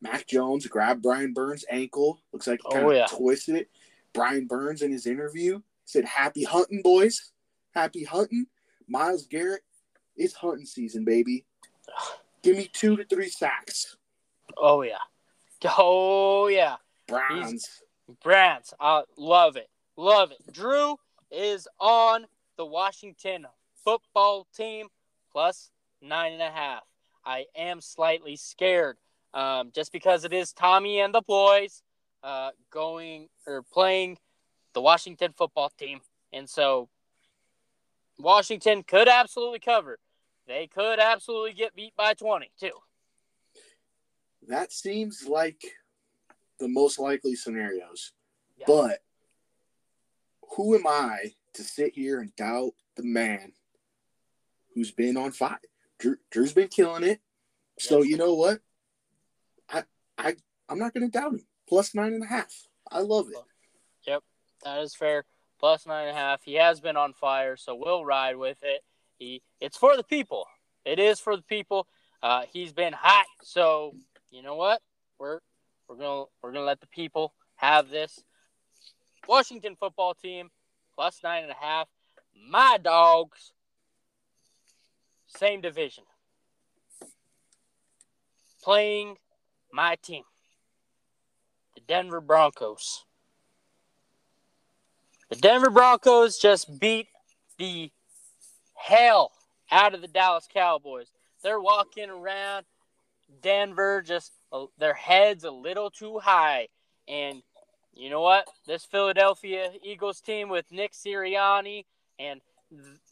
[0.00, 2.20] Mac Jones grabbed Brian Burns' ankle.
[2.32, 3.06] Looks like he Oh, kind of yeah.
[3.10, 3.70] twisted it.
[4.12, 7.32] Brian Burns in his interview said, Happy hunting, boys.
[7.74, 8.46] Happy hunting.
[8.86, 9.62] Myles Garrett,
[10.16, 11.44] it's hunting season, baby.
[12.42, 13.96] Give me two to three sacks.
[14.58, 14.98] oh yeah.
[15.78, 16.76] Oh yeah.
[17.06, 17.82] Browns.
[18.22, 18.74] Browns.
[18.78, 19.68] I love it.
[19.96, 20.52] Love it.
[20.52, 20.96] Drew
[21.30, 22.26] is on
[22.58, 23.46] the Washington
[23.84, 24.88] football team
[25.30, 25.70] plus
[26.00, 26.82] nine and a half.
[27.24, 28.96] I am slightly scared
[29.32, 31.82] um, just because it is Tommy and the boys
[32.22, 34.18] uh, going or playing
[34.72, 36.00] the Washington football team.
[36.32, 36.88] And so
[38.18, 39.98] Washington could absolutely cover.
[40.46, 42.70] They could absolutely get beat by 20, too.
[44.46, 45.62] That seems like
[46.60, 48.12] the most likely scenarios.
[48.58, 48.66] Yeah.
[48.66, 48.98] But
[50.56, 53.52] who am I to sit here and doubt the man
[54.74, 55.58] who's been on fire?
[55.98, 57.20] Drew, Drew's been killing it.
[57.78, 58.60] So you know what?
[59.68, 59.84] I
[60.18, 60.36] I
[60.68, 61.46] I'm not gonna doubt him.
[61.68, 62.52] Plus nine and a half.
[62.90, 63.38] I love it.
[64.06, 64.22] Yep,
[64.64, 65.24] that is fair.
[65.58, 66.42] Plus nine and a half.
[66.44, 68.82] He has been on fire, so we'll ride with it.
[69.18, 70.46] He, it's for the people.
[70.84, 71.86] It is for the people.
[72.22, 73.94] Uh, he's been hot, so
[74.30, 74.82] you know what?
[75.18, 75.40] We're
[75.88, 78.20] we're gonna we're gonna let the people have this.
[79.26, 80.50] Washington football team
[80.94, 81.88] plus nine and a half.
[82.48, 83.52] My dogs,
[85.36, 86.04] same division,
[88.62, 89.16] playing
[89.72, 90.24] my team,
[91.74, 93.04] the Denver Broncos.
[95.30, 97.08] The Denver Broncos just beat
[97.58, 97.90] the
[98.74, 99.32] hell
[99.70, 101.10] out of the Dallas Cowboys.
[101.42, 102.64] They're walking around
[103.42, 106.68] Denver just uh, their heads a little too high.
[107.08, 107.42] And
[107.94, 108.48] you know what?
[108.66, 111.84] This Philadelphia Eagles team with Nick Sirianni
[112.18, 112.40] and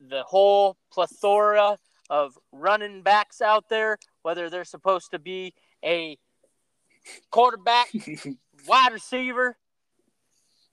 [0.01, 1.79] the whole plethora
[2.13, 6.19] of running backs out there, whether they're supposed to be a
[7.31, 7.91] quarterback,
[8.69, 9.57] wide receiver,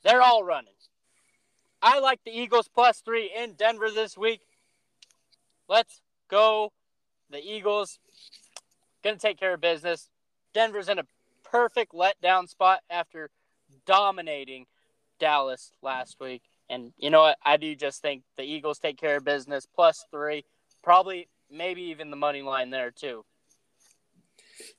[0.04, 0.74] they're all running.
[1.82, 4.42] I like the Eagles plus three in Denver this week.
[5.70, 6.74] Let's go.
[7.30, 8.00] The Eagles
[9.02, 10.10] going to take care of business.
[10.54, 11.06] Denver's in a
[11.50, 13.30] perfect letdown spot after
[13.86, 14.66] dominating
[15.22, 16.42] Dallas last week.
[16.70, 17.38] And you know what?
[17.46, 20.44] I do just think the Eagles take care of business plus three,
[20.84, 23.26] probably maybe even the money line there too.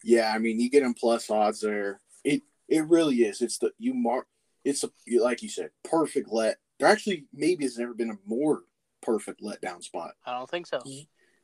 [0.04, 2.00] Yeah, I mean, you get them plus odds there.
[2.24, 3.40] It it really is.
[3.40, 4.26] It's the you mark.
[4.64, 6.58] It's a like you said, perfect let.
[6.78, 8.62] There actually maybe has never been a more
[9.02, 10.12] perfect letdown spot.
[10.26, 10.80] I don't think so.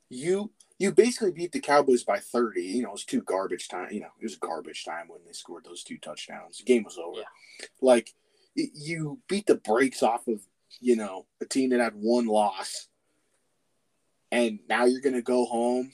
[0.09, 2.63] You you basically beat the Cowboys by 30.
[2.63, 3.89] You know, it was two garbage time.
[3.91, 6.59] You know, it was garbage time when they scored those two touchdowns.
[6.59, 7.21] The game was over.
[7.21, 7.67] Yeah.
[7.81, 8.13] Like,
[8.55, 10.41] you beat the brakes off of,
[10.81, 12.89] you know, a team that had one loss.
[14.37, 15.93] And now you're going to go home.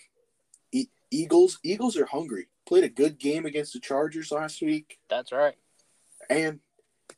[0.73, 2.49] E- Eagles, Eagles are hungry.
[2.67, 4.99] Played a good game against the Chargers last week.
[5.09, 5.55] That's right.
[6.29, 6.59] And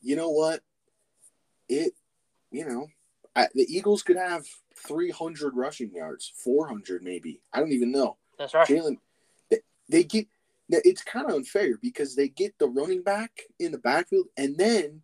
[0.02, 0.60] you know what?
[1.68, 1.94] It,
[2.50, 2.88] you know,
[3.34, 4.44] I, the Eagles could have
[4.87, 7.40] 300 rushing yards, 400 maybe.
[7.54, 8.18] I don't even know.
[8.38, 8.68] That's right.
[8.68, 8.98] Jalen,
[9.50, 10.26] they, they get.
[10.68, 15.02] It's kind of unfair because they get the running back in the backfield, and then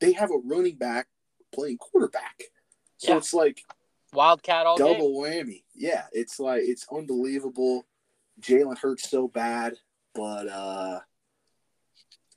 [0.00, 1.06] they have a running back
[1.52, 2.42] playing quarterback.
[2.98, 3.16] So Yeah.
[3.18, 3.62] it's like
[4.12, 5.46] Wildcat all double game.
[5.46, 5.62] whammy.
[5.74, 7.84] Yeah, it's like it's unbelievable.
[8.40, 9.74] Jalen hurts so bad,
[10.14, 11.00] but uh,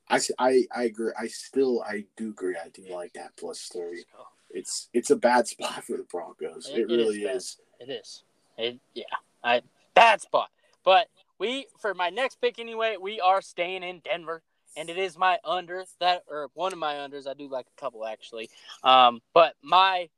[0.10, 1.12] I, I I agree.
[1.20, 2.56] I still I do agree.
[2.56, 4.04] I do like that plus three.
[4.52, 6.70] It's it's a bad spot for the Broncos.
[6.70, 7.36] It- It, it is really bad.
[7.36, 7.58] is.
[7.80, 8.24] It is.
[8.58, 9.04] It yeah.
[9.44, 9.62] I
[9.96, 10.50] bad spot.
[10.84, 11.08] But
[11.40, 14.42] we for my next pick anyway, we are staying in Denver.
[14.78, 17.28] And it is my under that or one of my unders.
[17.28, 18.50] I do like a couple actually.
[18.84, 20.10] Um, but my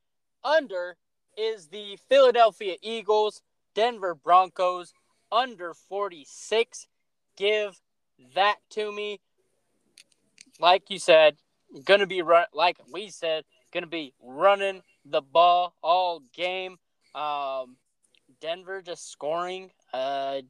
[0.43, 0.97] under
[1.37, 3.41] is the Philadelphia Eagles,
[3.75, 4.93] Denver Broncos,
[5.31, 6.87] under 46.
[7.35, 7.79] Give
[8.35, 9.19] that to me.
[10.59, 11.37] Like you said,
[11.85, 16.77] gonna be run like we said, gonna be running the ball all game.
[17.13, 17.77] Um,
[18.41, 19.71] Denver just scoring.
[19.93, 20.41] Uh,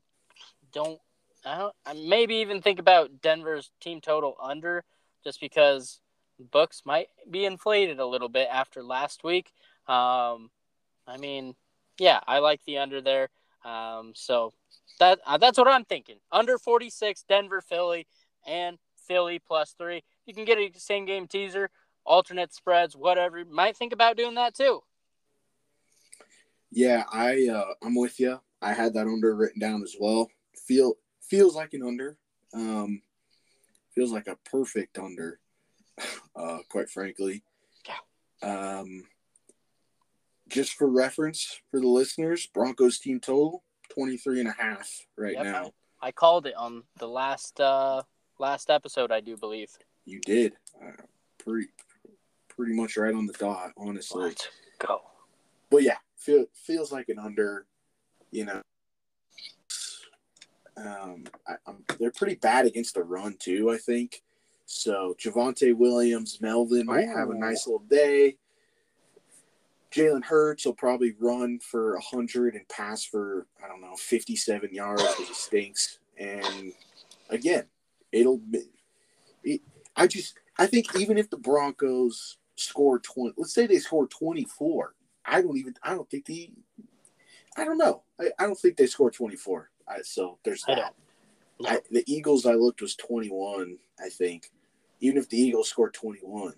[0.72, 1.00] don't
[1.46, 4.86] I don't I maybe even think about Denver's team total under
[5.24, 6.00] just because
[6.40, 9.52] books might be inflated a little bit after last week.
[9.88, 10.50] Um,
[11.08, 11.56] I mean,
[11.98, 13.30] yeah, I like the under there.
[13.64, 14.54] Um, so
[15.00, 16.18] that uh, that's what I'm thinking.
[16.32, 18.08] Under 46, Denver, Philly,
[18.46, 20.04] and Philly plus three.
[20.26, 21.70] You can get a same game teaser,
[22.06, 23.44] alternate spreads, whatever.
[23.46, 24.82] Might think about doing that too.
[26.72, 28.40] Yeah, I uh, I'm with you.
[28.62, 30.30] I had that under written down as well.
[30.68, 32.18] Feel feels like an under.
[32.54, 33.02] Um,
[33.94, 35.40] feels like a perfect under.
[36.36, 37.42] Uh, quite frankly.
[37.88, 38.78] Yeah.
[38.78, 39.02] Um,
[40.48, 45.44] just for reference for the listeners, Broncos team total 23 and a half right Yep,
[45.44, 45.72] now.
[46.02, 48.04] I called it on the last uh
[48.40, 49.70] last episode, I do believe.
[50.06, 50.54] You did.
[50.82, 50.92] Uh,
[51.38, 51.70] pretty
[52.50, 54.24] pretty much right on the dot, honestly.
[54.26, 54.48] Let's
[54.80, 55.02] go.
[55.70, 57.66] But yeah, feel, feels like an under.
[58.32, 58.62] You know,
[60.76, 63.72] um, I, I'm, they're pretty bad against the run too.
[63.72, 64.22] I think
[64.66, 65.16] so.
[65.20, 68.38] Javonte Williams, Melvin might have a nice little day.
[69.92, 75.02] Jalen Hurts will probably run for hundred and pass for I don't know fifty-seven yards
[75.02, 76.00] because he stinks.
[76.18, 76.74] And
[77.30, 77.66] again,
[78.12, 78.38] it'll.
[78.40, 78.70] be-
[79.44, 79.62] It,
[79.96, 84.94] I just I think even if the Broncos score twenty, let's say they score twenty-four,
[85.26, 86.52] I don't even I don't think the
[87.56, 89.70] I don't know I, I don't think they score twenty-four.
[89.88, 90.94] I, so there's I that.
[91.60, 91.72] don't.
[91.72, 93.78] I, the Eagles I looked was twenty-one.
[94.04, 94.52] I think
[95.00, 96.56] even if the Eagles score twenty-one,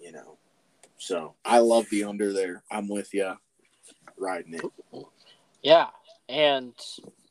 [0.00, 0.38] you know.
[0.98, 2.62] So I love the under there.
[2.70, 3.34] I'm with you,
[4.16, 4.64] riding it.
[5.62, 5.88] Yeah,
[6.28, 6.74] and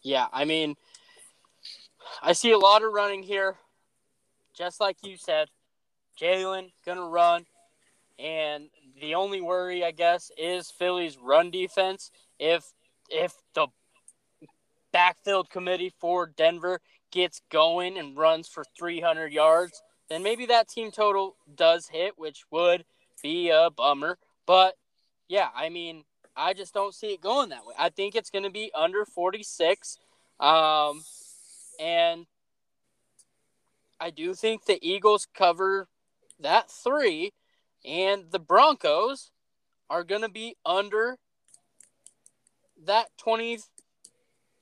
[0.02, 0.76] yeah, I mean,
[2.22, 3.56] I see a lot of running here,
[4.56, 5.50] just like you said.
[6.20, 7.46] Jalen gonna run,
[8.18, 8.70] and
[9.02, 12.12] the only worry, I guess, is Philly's run defense.
[12.40, 12.72] If
[13.10, 13.68] if the
[14.94, 16.80] backfield committee for Denver
[17.12, 22.44] gets going and runs for 300 yards, then maybe that team total does hit, which
[22.52, 22.86] would
[23.26, 24.20] be a bummer.
[24.46, 24.76] But
[25.28, 26.04] yeah, I mean,
[26.36, 27.74] I just don't see it going that way.
[27.78, 29.98] I think it's going to be under 46.
[30.40, 31.02] Um,
[31.80, 32.28] and
[34.00, 35.88] I do think the Eagles cover
[36.40, 37.34] that three,
[37.84, 39.32] and the Broncos
[39.90, 41.18] are going to be under
[42.86, 43.60] that 20,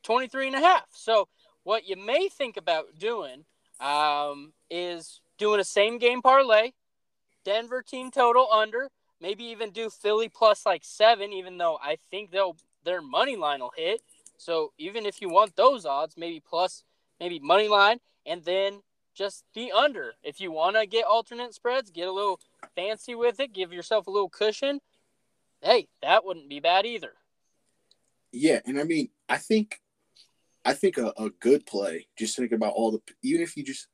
[0.03, 0.85] 23 and a half.
[0.93, 1.27] So,
[1.63, 3.43] what you may think about doing
[3.81, 6.71] um, is doing a same game parlay,
[7.43, 8.89] Denver team total under,
[9.21, 13.61] maybe even do Philly plus like seven, even though I think they'll their money line
[13.61, 14.01] will hit.
[14.37, 16.83] So even if you want those odds, maybe plus
[17.19, 18.81] maybe money line, and then
[19.13, 20.13] just the under.
[20.23, 22.39] If you want to get alternate spreads, get a little
[22.75, 24.81] fancy with it, give yourself a little cushion.
[25.61, 27.13] Hey, that wouldn't be bad either.
[28.31, 29.79] Yeah, and I mean, I think,
[30.65, 32.07] I think a, a good play.
[32.17, 33.87] Just think about all the even if you just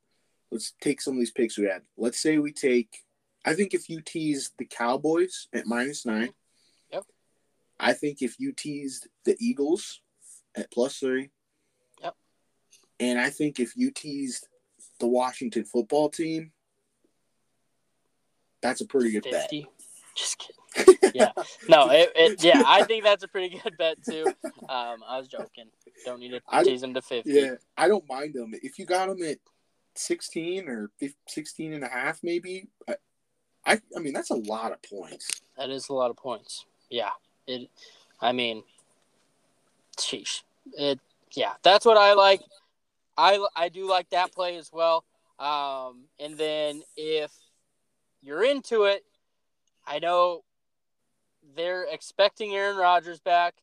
[0.51, 1.81] let's take some of these picks we had.
[1.97, 3.03] Let's say we take.
[3.49, 6.29] I think if you tease the Cowboys at minus nine.
[6.93, 7.03] Yep.
[7.79, 10.01] I think if you teased the Eagles
[10.55, 11.31] at plus three.
[12.03, 12.15] Yep.
[12.99, 14.47] And I think if you teased
[14.99, 16.51] the Washington football team,
[18.62, 19.62] that's a pretty good 50.
[19.62, 19.71] bet.
[20.15, 20.95] Just kidding.
[21.15, 21.31] yeah,
[21.67, 24.25] no, it, it, yeah, I think that's a pretty good bet too.
[24.69, 25.65] Um, I was joking.
[26.05, 27.31] Don't need to tease them to fifty.
[27.31, 29.39] Yeah, I don't mind them if you got them at
[29.95, 32.67] 16 or 15, 16 and a half, maybe.
[33.69, 35.41] I, I, mean, that's a lot of points.
[35.58, 36.65] That is a lot of points.
[36.89, 37.12] Yeah.
[37.45, 37.69] It,
[38.19, 38.63] I mean,
[39.97, 40.41] sheesh.
[40.73, 40.99] It,
[41.34, 42.41] yeah, that's what I like.
[43.15, 45.05] I, I do like that play as well.
[45.38, 47.32] Um, and then if
[48.21, 49.03] you're into it,
[49.86, 50.43] I know
[51.55, 53.55] they're expecting Aaron Rodgers back.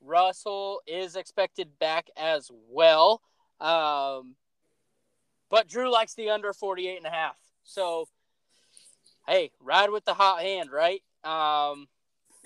[0.00, 3.22] Russell is expected back as well.
[3.60, 4.34] Um,
[5.48, 7.36] but Drew likes the under 48 and a half.
[7.62, 8.08] So,
[9.26, 11.02] hey, ride with the hot hand, right?
[11.22, 11.88] Um,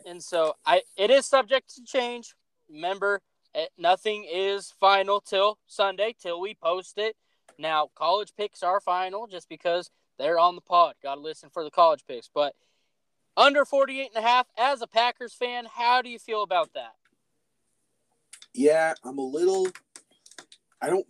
[0.07, 2.35] and so I it is subject to change.
[2.71, 3.23] Remember,
[3.55, 7.17] it, eh, nothing is final till Sunday, till we post it.
[7.59, 10.95] Now, college picks are final just because they're on the pod.
[11.03, 12.31] Got to listen for the college picks.
[12.33, 12.55] But
[13.37, 16.95] under 48 and a half, as a Packers fan, how do you feel about that?
[18.55, 19.69] Yeah, I'm a little
[20.81, 21.07] I don't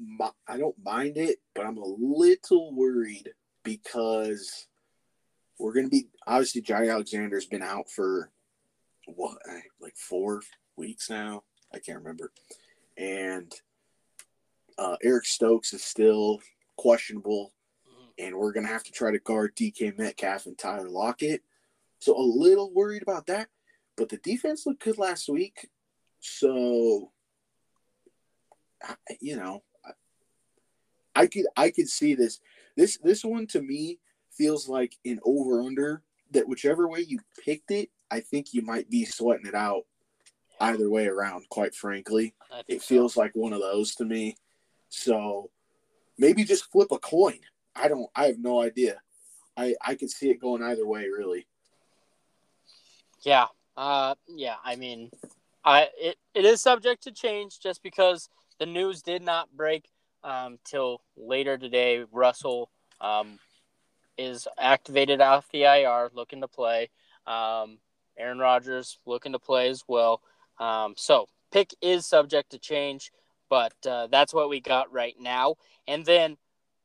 [0.46, 3.30] I don't mind it, but I'm a little worried
[3.62, 4.67] because
[5.58, 8.30] we're gonna be obviously Jaire Alexander's been out for
[9.06, 9.38] what
[9.80, 10.42] like four
[10.76, 11.42] weeks now.
[11.74, 12.32] I can't remember,
[12.96, 13.52] and
[14.78, 16.40] uh, Eric Stokes is still
[16.76, 17.52] questionable,
[17.88, 18.26] mm-hmm.
[18.26, 21.42] and we're gonna have to try to guard DK Metcalf and Tyler Lockett.
[21.98, 23.48] So a little worried about that,
[23.96, 25.68] but the defense looked good last week.
[26.20, 27.10] So
[29.20, 29.62] you know,
[31.14, 32.40] I could I could see this.
[32.76, 33.98] This this one to me
[34.38, 38.88] feels like an over under that whichever way you picked it, I think you might
[38.88, 39.82] be sweating it out
[40.60, 42.34] either way around, quite frankly.
[42.68, 43.20] It feels so.
[43.20, 44.36] like one of those to me.
[44.88, 45.50] So
[46.16, 47.40] maybe just flip a coin.
[47.76, 49.00] I don't I have no idea.
[49.56, 51.46] I I could see it going either way really.
[53.22, 53.46] Yeah.
[53.76, 55.10] Uh yeah, I mean
[55.64, 59.84] I it, it is subject to change just because the news did not break
[60.24, 62.04] um, till later today.
[62.10, 62.70] Russell
[63.00, 63.38] um,
[64.18, 66.90] is activated off the IR, looking to play.
[67.26, 67.78] Um,
[68.18, 70.20] Aaron Rodgers looking to play as well.
[70.58, 73.12] Um, so pick is subject to change,
[73.48, 75.54] but uh, that's what we got right now.
[75.86, 76.36] And then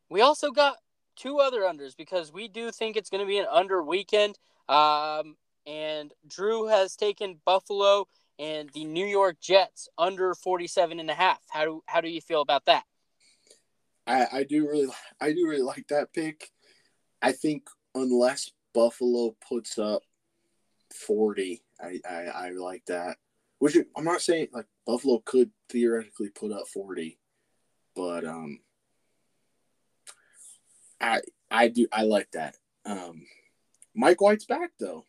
[0.10, 0.78] we also got
[1.16, 4.38] two other unders because we do think it's going to be an under weekend.
[4.70, 8.08] Um, and Drew has taken Buffalo
[8.40, 11.42] and the New York Jets under 47 and a half.
[11.50, 12.84] How do how do you feel about that?
[14.06, 16.52] I, I do really I do really like that pick.
[17.24, 20.04] I think unless Buffalo puts up
[20.94, 23.18] 40, I, I, I like that.
[23.60, 27.18] Which I'm not saying like Buffalo could theoretically put up 40,
[27.96, 28.60] but um
[31.00, 32.58] I I do I like that.
[32.86, 33.26] Um
[33.96, 35.06] Mike White's back though.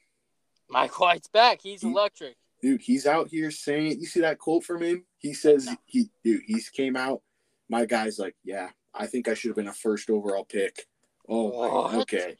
[0.71, 1.62] Mike White's back.
[1.62, 5.05] He's he, electric dude, he's out here saying, you see that quote from him?
[5.19, 5.77] He says no.
[5.85, 7.21] he, dude, he's came out.
[7.69, 10.87] My guy's like, yeah, I think I should have been a first overall pick.
[11.29, 12.37] Oh, my, okay.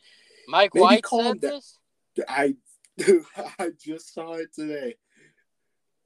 [0.49, 1.79] Mike Maybe White said this.
[2.29, 2.55] I,
[3.59, 4.97] I just saw it today.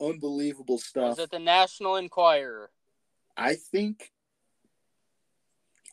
[0.01, 1.19] Unbelievable stuff.
[1.19, 2.71] Is it the National Enquirer?
[3.37, 4.13] I think.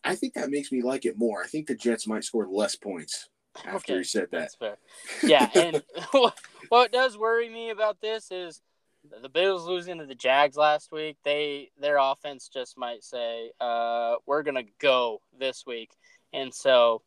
[0.03, 1.43] I think that makes me like it more.
[1.43, 3.29] I think the Jets might score less points
[3.63, 4.31] after okay, he said that.
[4.31, 4.77] That's fair.
[5.23, 5.83] Yeah, and
[6.69, 8.61] what does worry me about this is
[9.21, 11.17] the Bills losing to the Jags last week.
[11.23, 15.91] They their offense just might say, uh, "We're gonna go this week,"
[16.33, 17.01] and so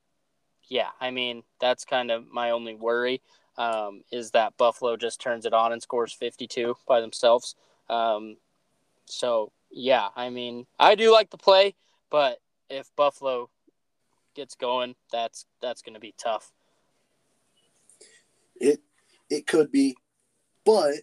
[0.68, 3.22] yeah, I mean that's kind of my only worry
[3.56, 7.56] um, is that Buffalo just turns it on and scores 52 by themselves.
[7.90, 8.36] Um,
[9.06, 11.74] so yeah, I mean I do like the play,
[12.10, 12.38] but
[12.70, 13.50] if Buffalo
[14.34, 16.52] gets going, that's that's going to be tough.
[18.56, 18.80] It
[19.30, 19.96] it could be,
[20.64, 20.94] but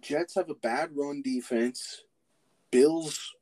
[0.00, 2.02] Jets have a bad run defense.
[2.70, 3.34] Bills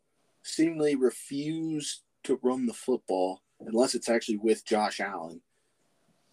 [0.42, 5.40] seemingly refuse to run the football unless it's actually with Josh Allen.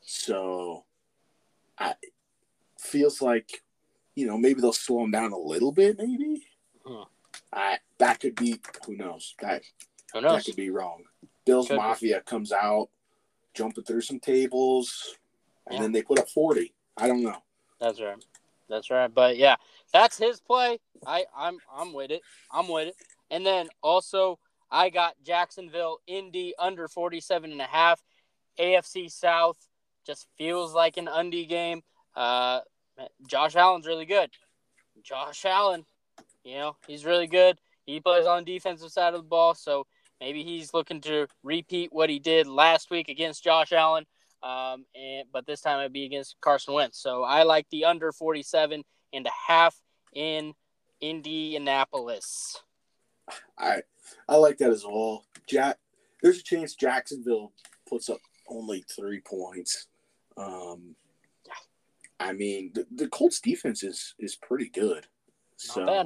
[0.02, 0.86] So,
[1.78, 1.96] I
[2.80, 3.64] feels like
[4.16, 5.98] you know maybe they'll slow him down a little bit.
[5.98, 6.48] Maybe
[6.86, 7.04] Hmm.
[7.54, 9.64] I that could be who knows that
[10.14, 11.04] Who that could be wrong.
[11.46, 11.78] Bills Could be.
[11.78, 12.90] Mafia comes out,
[13.54, 15.18] jumping through some tables,
[15.68, 15.82] and Yeah.
[15.82, 16.74] then they put up forty.
[16.98, 17.42] I don't know.
[17.80, 18.24] That's right.
[18.70, 19.14] That's right.
[19.14, 19.56] But yeah,
[19.94, 20.80] that's his play.
[21.08, 22.22] I I'm I'm with it.
[22.52, 22.96] I'm with it.
[23.32, 24.40] And then also
[24.74, 28.02] I got Jacksonville Indy under 47 and a half.
[28.60, 29.58] AFC South
[30.06, 31.82] just feels like an undie game.
[32.16, 32.62] Uh
[33.28, 34.30] Josh Allen's really good.
[35.04, 35.86] Josh Allen,
[36.44, 37.58] you know, he's really good.
[37.86, 39.86] He plays on the defensive side of the ball, so
[40.20, 44.06] maybe he's looking to repeat what he did last week against Josh Allen.
[44.42, 47.00] Um, and but this time it'd be against Carson Wentz.
[47.00, 49.76] So I like the under 47 and a half
[50.14, 50.54] in
[51.00, 52.62] Indianapolis.
[53.58, 53.82] I
[54.28, 55.26] I like that as well.
[55.48, 55.78] Jack,
[56.22, 57.52] there's a chance Jacksonville
[57.88, 58.20] puts up
[58.50, 59.88] only three points.
[60.38, 60.96] Um.
[62.20, 65.06] I mean the, the Colts defense is is pretty good.
[65.06, 66.06] Not So, bad.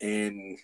[0.00, 0.58] and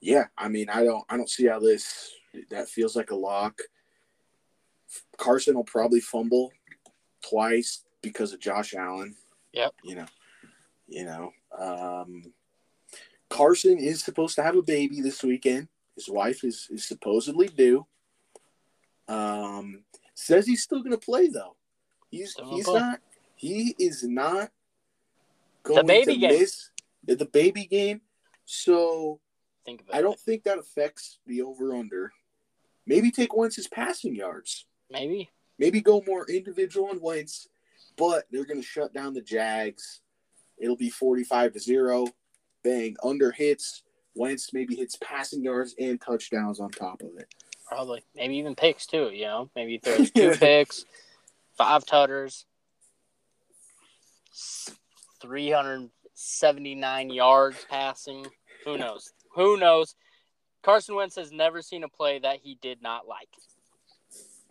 [0.00, 2.10] yeah, I mean I don't I don't see how this
[2.50, 3.58] that feels like a lock.
[5.16, 6.52] Carson will probably fumble
[7.26, 9.14] twice because of Josh Allen.
[9.52, 9.72] Yep.
[9.84, 10.06] You know,
[10.88, 11.32] you know.
[11.58, 12.32] Um,
[13.32, 15.68] Carson is supposed to have a baby this weekend.
[15.96, 17.86] His wife is, is supposedly due.
[19.08, 21.56] Um, says he's still going to play though.
[22.10, 23.00] He's he's not.
[23.34, 24.50] He is not
[25.62, 26.20] going to game.
[26.20, 26.70] miss
[27.04, 28.02] the baby game.
[28.44, 29.20] So
[29.64, 32.12] Think I don't think that affects the over under.
[32.86, 34.66] Maybe take Wentz's passing yards.
[34.90, 35.30] Maybe.
[35.58, 37.48] Maybe go more individual on Wentz,
[37.96, 40.00] but they're going to shut down the Jags.
[40.58, 42.06] It'll be 45 to 0.
[42.64, 42.96] Bang.
[43.02, 43.82] Under hits.
[44.14, 47.34] Wentz maybe hits passing yards and touchdowns on top of it.
[47.66, 48.04] Probably.
[48.14, 49.48] Maybe even picks too, you know?
[49.56, 50.84] Maybe throws two picks,
[51.56, 52.44] five tutters,
[55.20, 58.26] 379 yards passing.
[58.64, 59.12] Who knows?
[59.34, 59.94] Who knows?
[60.62, 63.28] Carson Wentz has never seen a play that he did not like.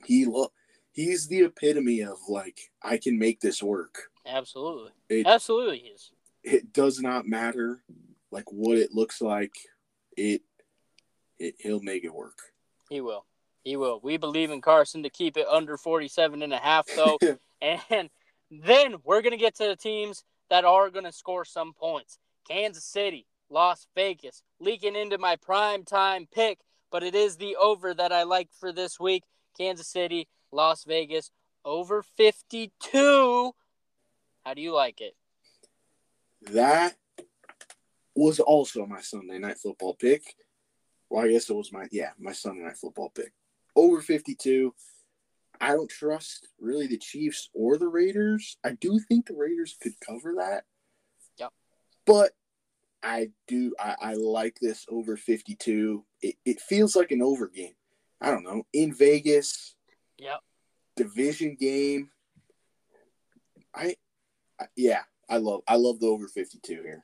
[0.06, 0.52] He lo-
[0.92, 4.10] he's the epitome of like I can make this work.
[4.26, 4.92] Absolutely.
[5.10, 6.12] It- Absolutely he is.
[6.44, 7.84] It does not matter
[8.32, 9.54] like what it looks like.
[10.18, 10.42] It,
[11.40, 12.40] it he'll make it work.
[12.90, 13.26] He will.
[13.64, 14.00] He will.
[14.02, 17.18] We believe in Carson to keep it under 47 and a half though.
[17.64, 18.10] And
[18.50, 22.18] then we're going to get to the teams that are going to score some points.
[22.50, 26.60] Kansas City, Las Vegas, leaking into my prime time pick,
[26.92, 29.24] but it is the over that I like for this week.
[29.58, 31.32] Kansas City, Las Vegas,
[31.64, 33.52] over 52.
[34.44, 35.16] How do you like it?
[36.44, 36.96] That
[38.16, 40.36] was also my Sunday night football pick.
[41.10, 43.32] Well, I guess it was my yeah, my Sunday night football pick.
[43.76, 44.74] Over 52.
[45.60, 48.58] I don't trust really the Chiefs or the Raiders.
[48.64, 50.64] I do think the Raiders could cover that.
[51.38, 51.52] Yep.
[52.06, 52.32] But
[53.04, 56.04] I do I, I like this over 52.
[56.22, 57.74] It, it feels like an over game.
[58.20, 58.64] I don't know.
[58.74, 59.76] In Vegas,
[60.18, 60.40] Yep.
[60.96, 62.10] division game.
[63.74, 63.96] I,
[64.60, 65.02] I yeah,
[65.32, 67.04] I love I love the over 52 here.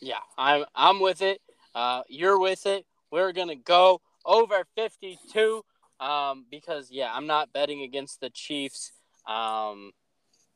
[0.00, 1.40] Yeah, I'm I'm with it.
[1.74, 2.86] Uh, you're with it.
[3.10, 5.62] We're gonna go over 52.
[5.98, 8.92] Um, because yeah, I'm not betting against the Chiefs.
[9.26, 9.90] Um,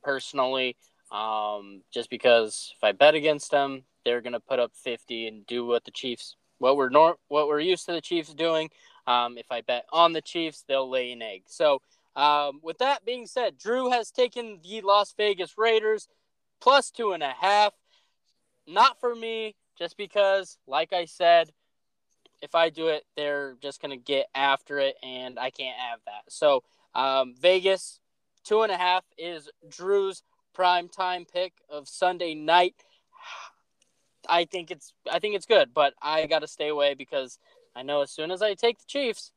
[0.01, 0.77] personally,
[1.11, 5.65] um, just because if I bet against them, they're gonna put up 50 and do
[5.65, 8.69] what the Chiefs, what we're nor- what we're used to the Chiefs doing.
[9.05, 11.43] Um, if I bet on the Chiefs, they'll lay an egg.
[11.47, 11.81] So,
[12.15, 16.07] um, with that being said, Drew has taken the Las Vegas Raiders
[16.61, 17.73] plus two and a half.
[18.67, 21.51] Not for me, just because, like I said,
[22.41, 25.99] if I do it, they're just going to get after it, and I can't have
[26.05, 26.23] that.
[26.29, 26.63] So,
[26.95, 27.99] um, Vegas,
[28.43, 32.75] two and a half is Drew's prime time pick of Sunday night.
[34.29, 37.39] I think it's I think it's good, but I got to stay away because
[37.75, 39.31] I know as soon as I take the Chiefs,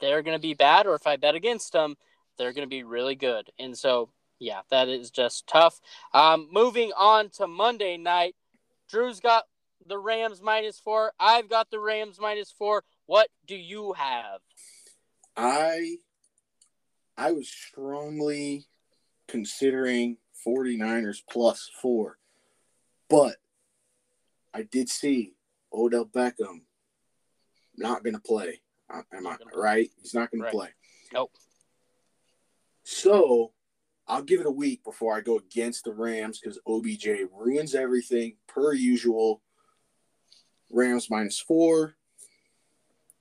[0.00, 1.96] they're going to be bad, or if I bet against them,
[2.38, 3.50] they're going to be really good.
[3.58, 5.80] And so, yeah, that is just tough.
[6.12, 8.34] Um, moving on to Monday night,
[8.88, 9.44] Drew's got
[9.86, 11.12] the Rams minus four.
[11.18, 12.84] I've got the Rams minus four.
[13.06, 14.40] What do you have?
[15.36, 15.96] I
[17.16, 18.66] I was strongly
[19.26, 22.18] considering 49ers plus four,
[23.08, 23.36] but
[24.54, 25.34] I did see
[25.72, 26.62] Odell Beckham
[27.76, 28.60] not going to play.
[28.92, 29.90] Uh, Am I right?
[30.00, 30.50] He's not going Right.
[30.50, 30.68] to play.
[31.12, 31.32] Nope.
[32.84, 33.52] So
[34.08, 38.36] I'll give it a week before I go against the Rams because OBJ ruins everything
[38.46, 39.42] per usual.
[40.70, 41.94] Rams minus four.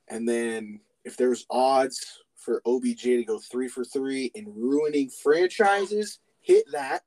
[0.08, 6.20] And then if there's odds for OBJ to go three for three in ruining franchises,
[6.40, 7.04] hit that.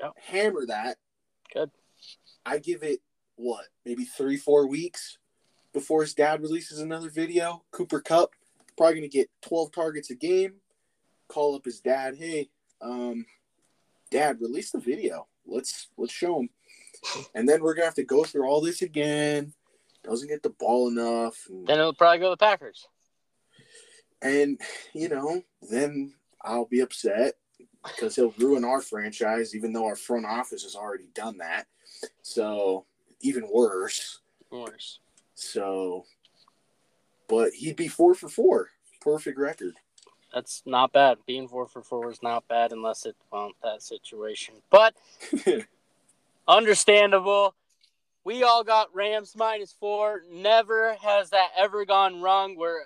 [0.00, 0.12] Yep.
[0.22, 0.96] Hammer that.
[1.52, 1.70] Good.
[2.46, 3.00] I give it
[3.36, 5.18] what, maybe three, four weeks
[5.74, 7.64] before his dad releases another video.
[7.70, 8.30] Cooper Kupp
[8.78, 10.54] probably gonna get 12 targets a game.
[11.28, 12.48] Call up his dad, hey,
[12.82, 13.24] um,
[14.10, 15.26] dad, release the video.
[15.46, 16.50] Let's let's show him.
[17.34, 19.52] And then we're gonna have to go through all this again.
[20.04, 21.36] Doesn't get the ball enough.
[21.48, 22.86] And, Then it'll probably go to the Packers.
[24.20, 24.60] and
[24.92, 27.34] you know, then I'll be upset
[27.84, 31.66] because he'll ruin our franchise, even though our front office has already done that.
[32.22, 32.86] So
[33.20, 34.20] even worse.
[34.50, 35.00] Worse.
[35.34, 36.04] So,
[37.28, 38.68] but he'd be four for four,
[39.00, 39.74] perfect record.
[40.32, 41.18] That's not bad.
[41.26, 44.54] Being four for four is not bad unless it well that situation.
[44.70, 44.94] But
[46.48, 47.54] understandable.
[48.24, 50.22] We all got Rams minus four.
[50.30, 52.82] Never has that ever gone wrong where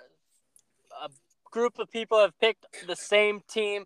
[1.03, 1.09] a
[1.51, 3.85] group of people have picked the same team.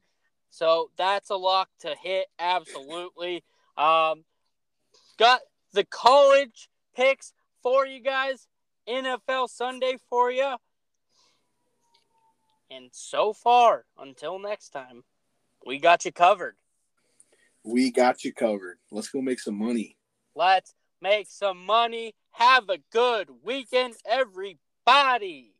[0.49, 3.43] So that's a lock to hit, absolutely.
[3.77, 4.23] Um,
[5.17, 5.41] got
[5.73, 8.47] the college picks for you guys.
[8.87, 10.55] NFL Sunday for you.
[12.71, 15.03] And so far, until next time,
[15.65, 16.55] we got you covered.
[17.63, 18.77] we got you covered.
[18.91, 19.97] Let's go make some money.
[20.35, 22.15] Let's make some money.
[22.31, 25.53] Have a good weekend, everybody.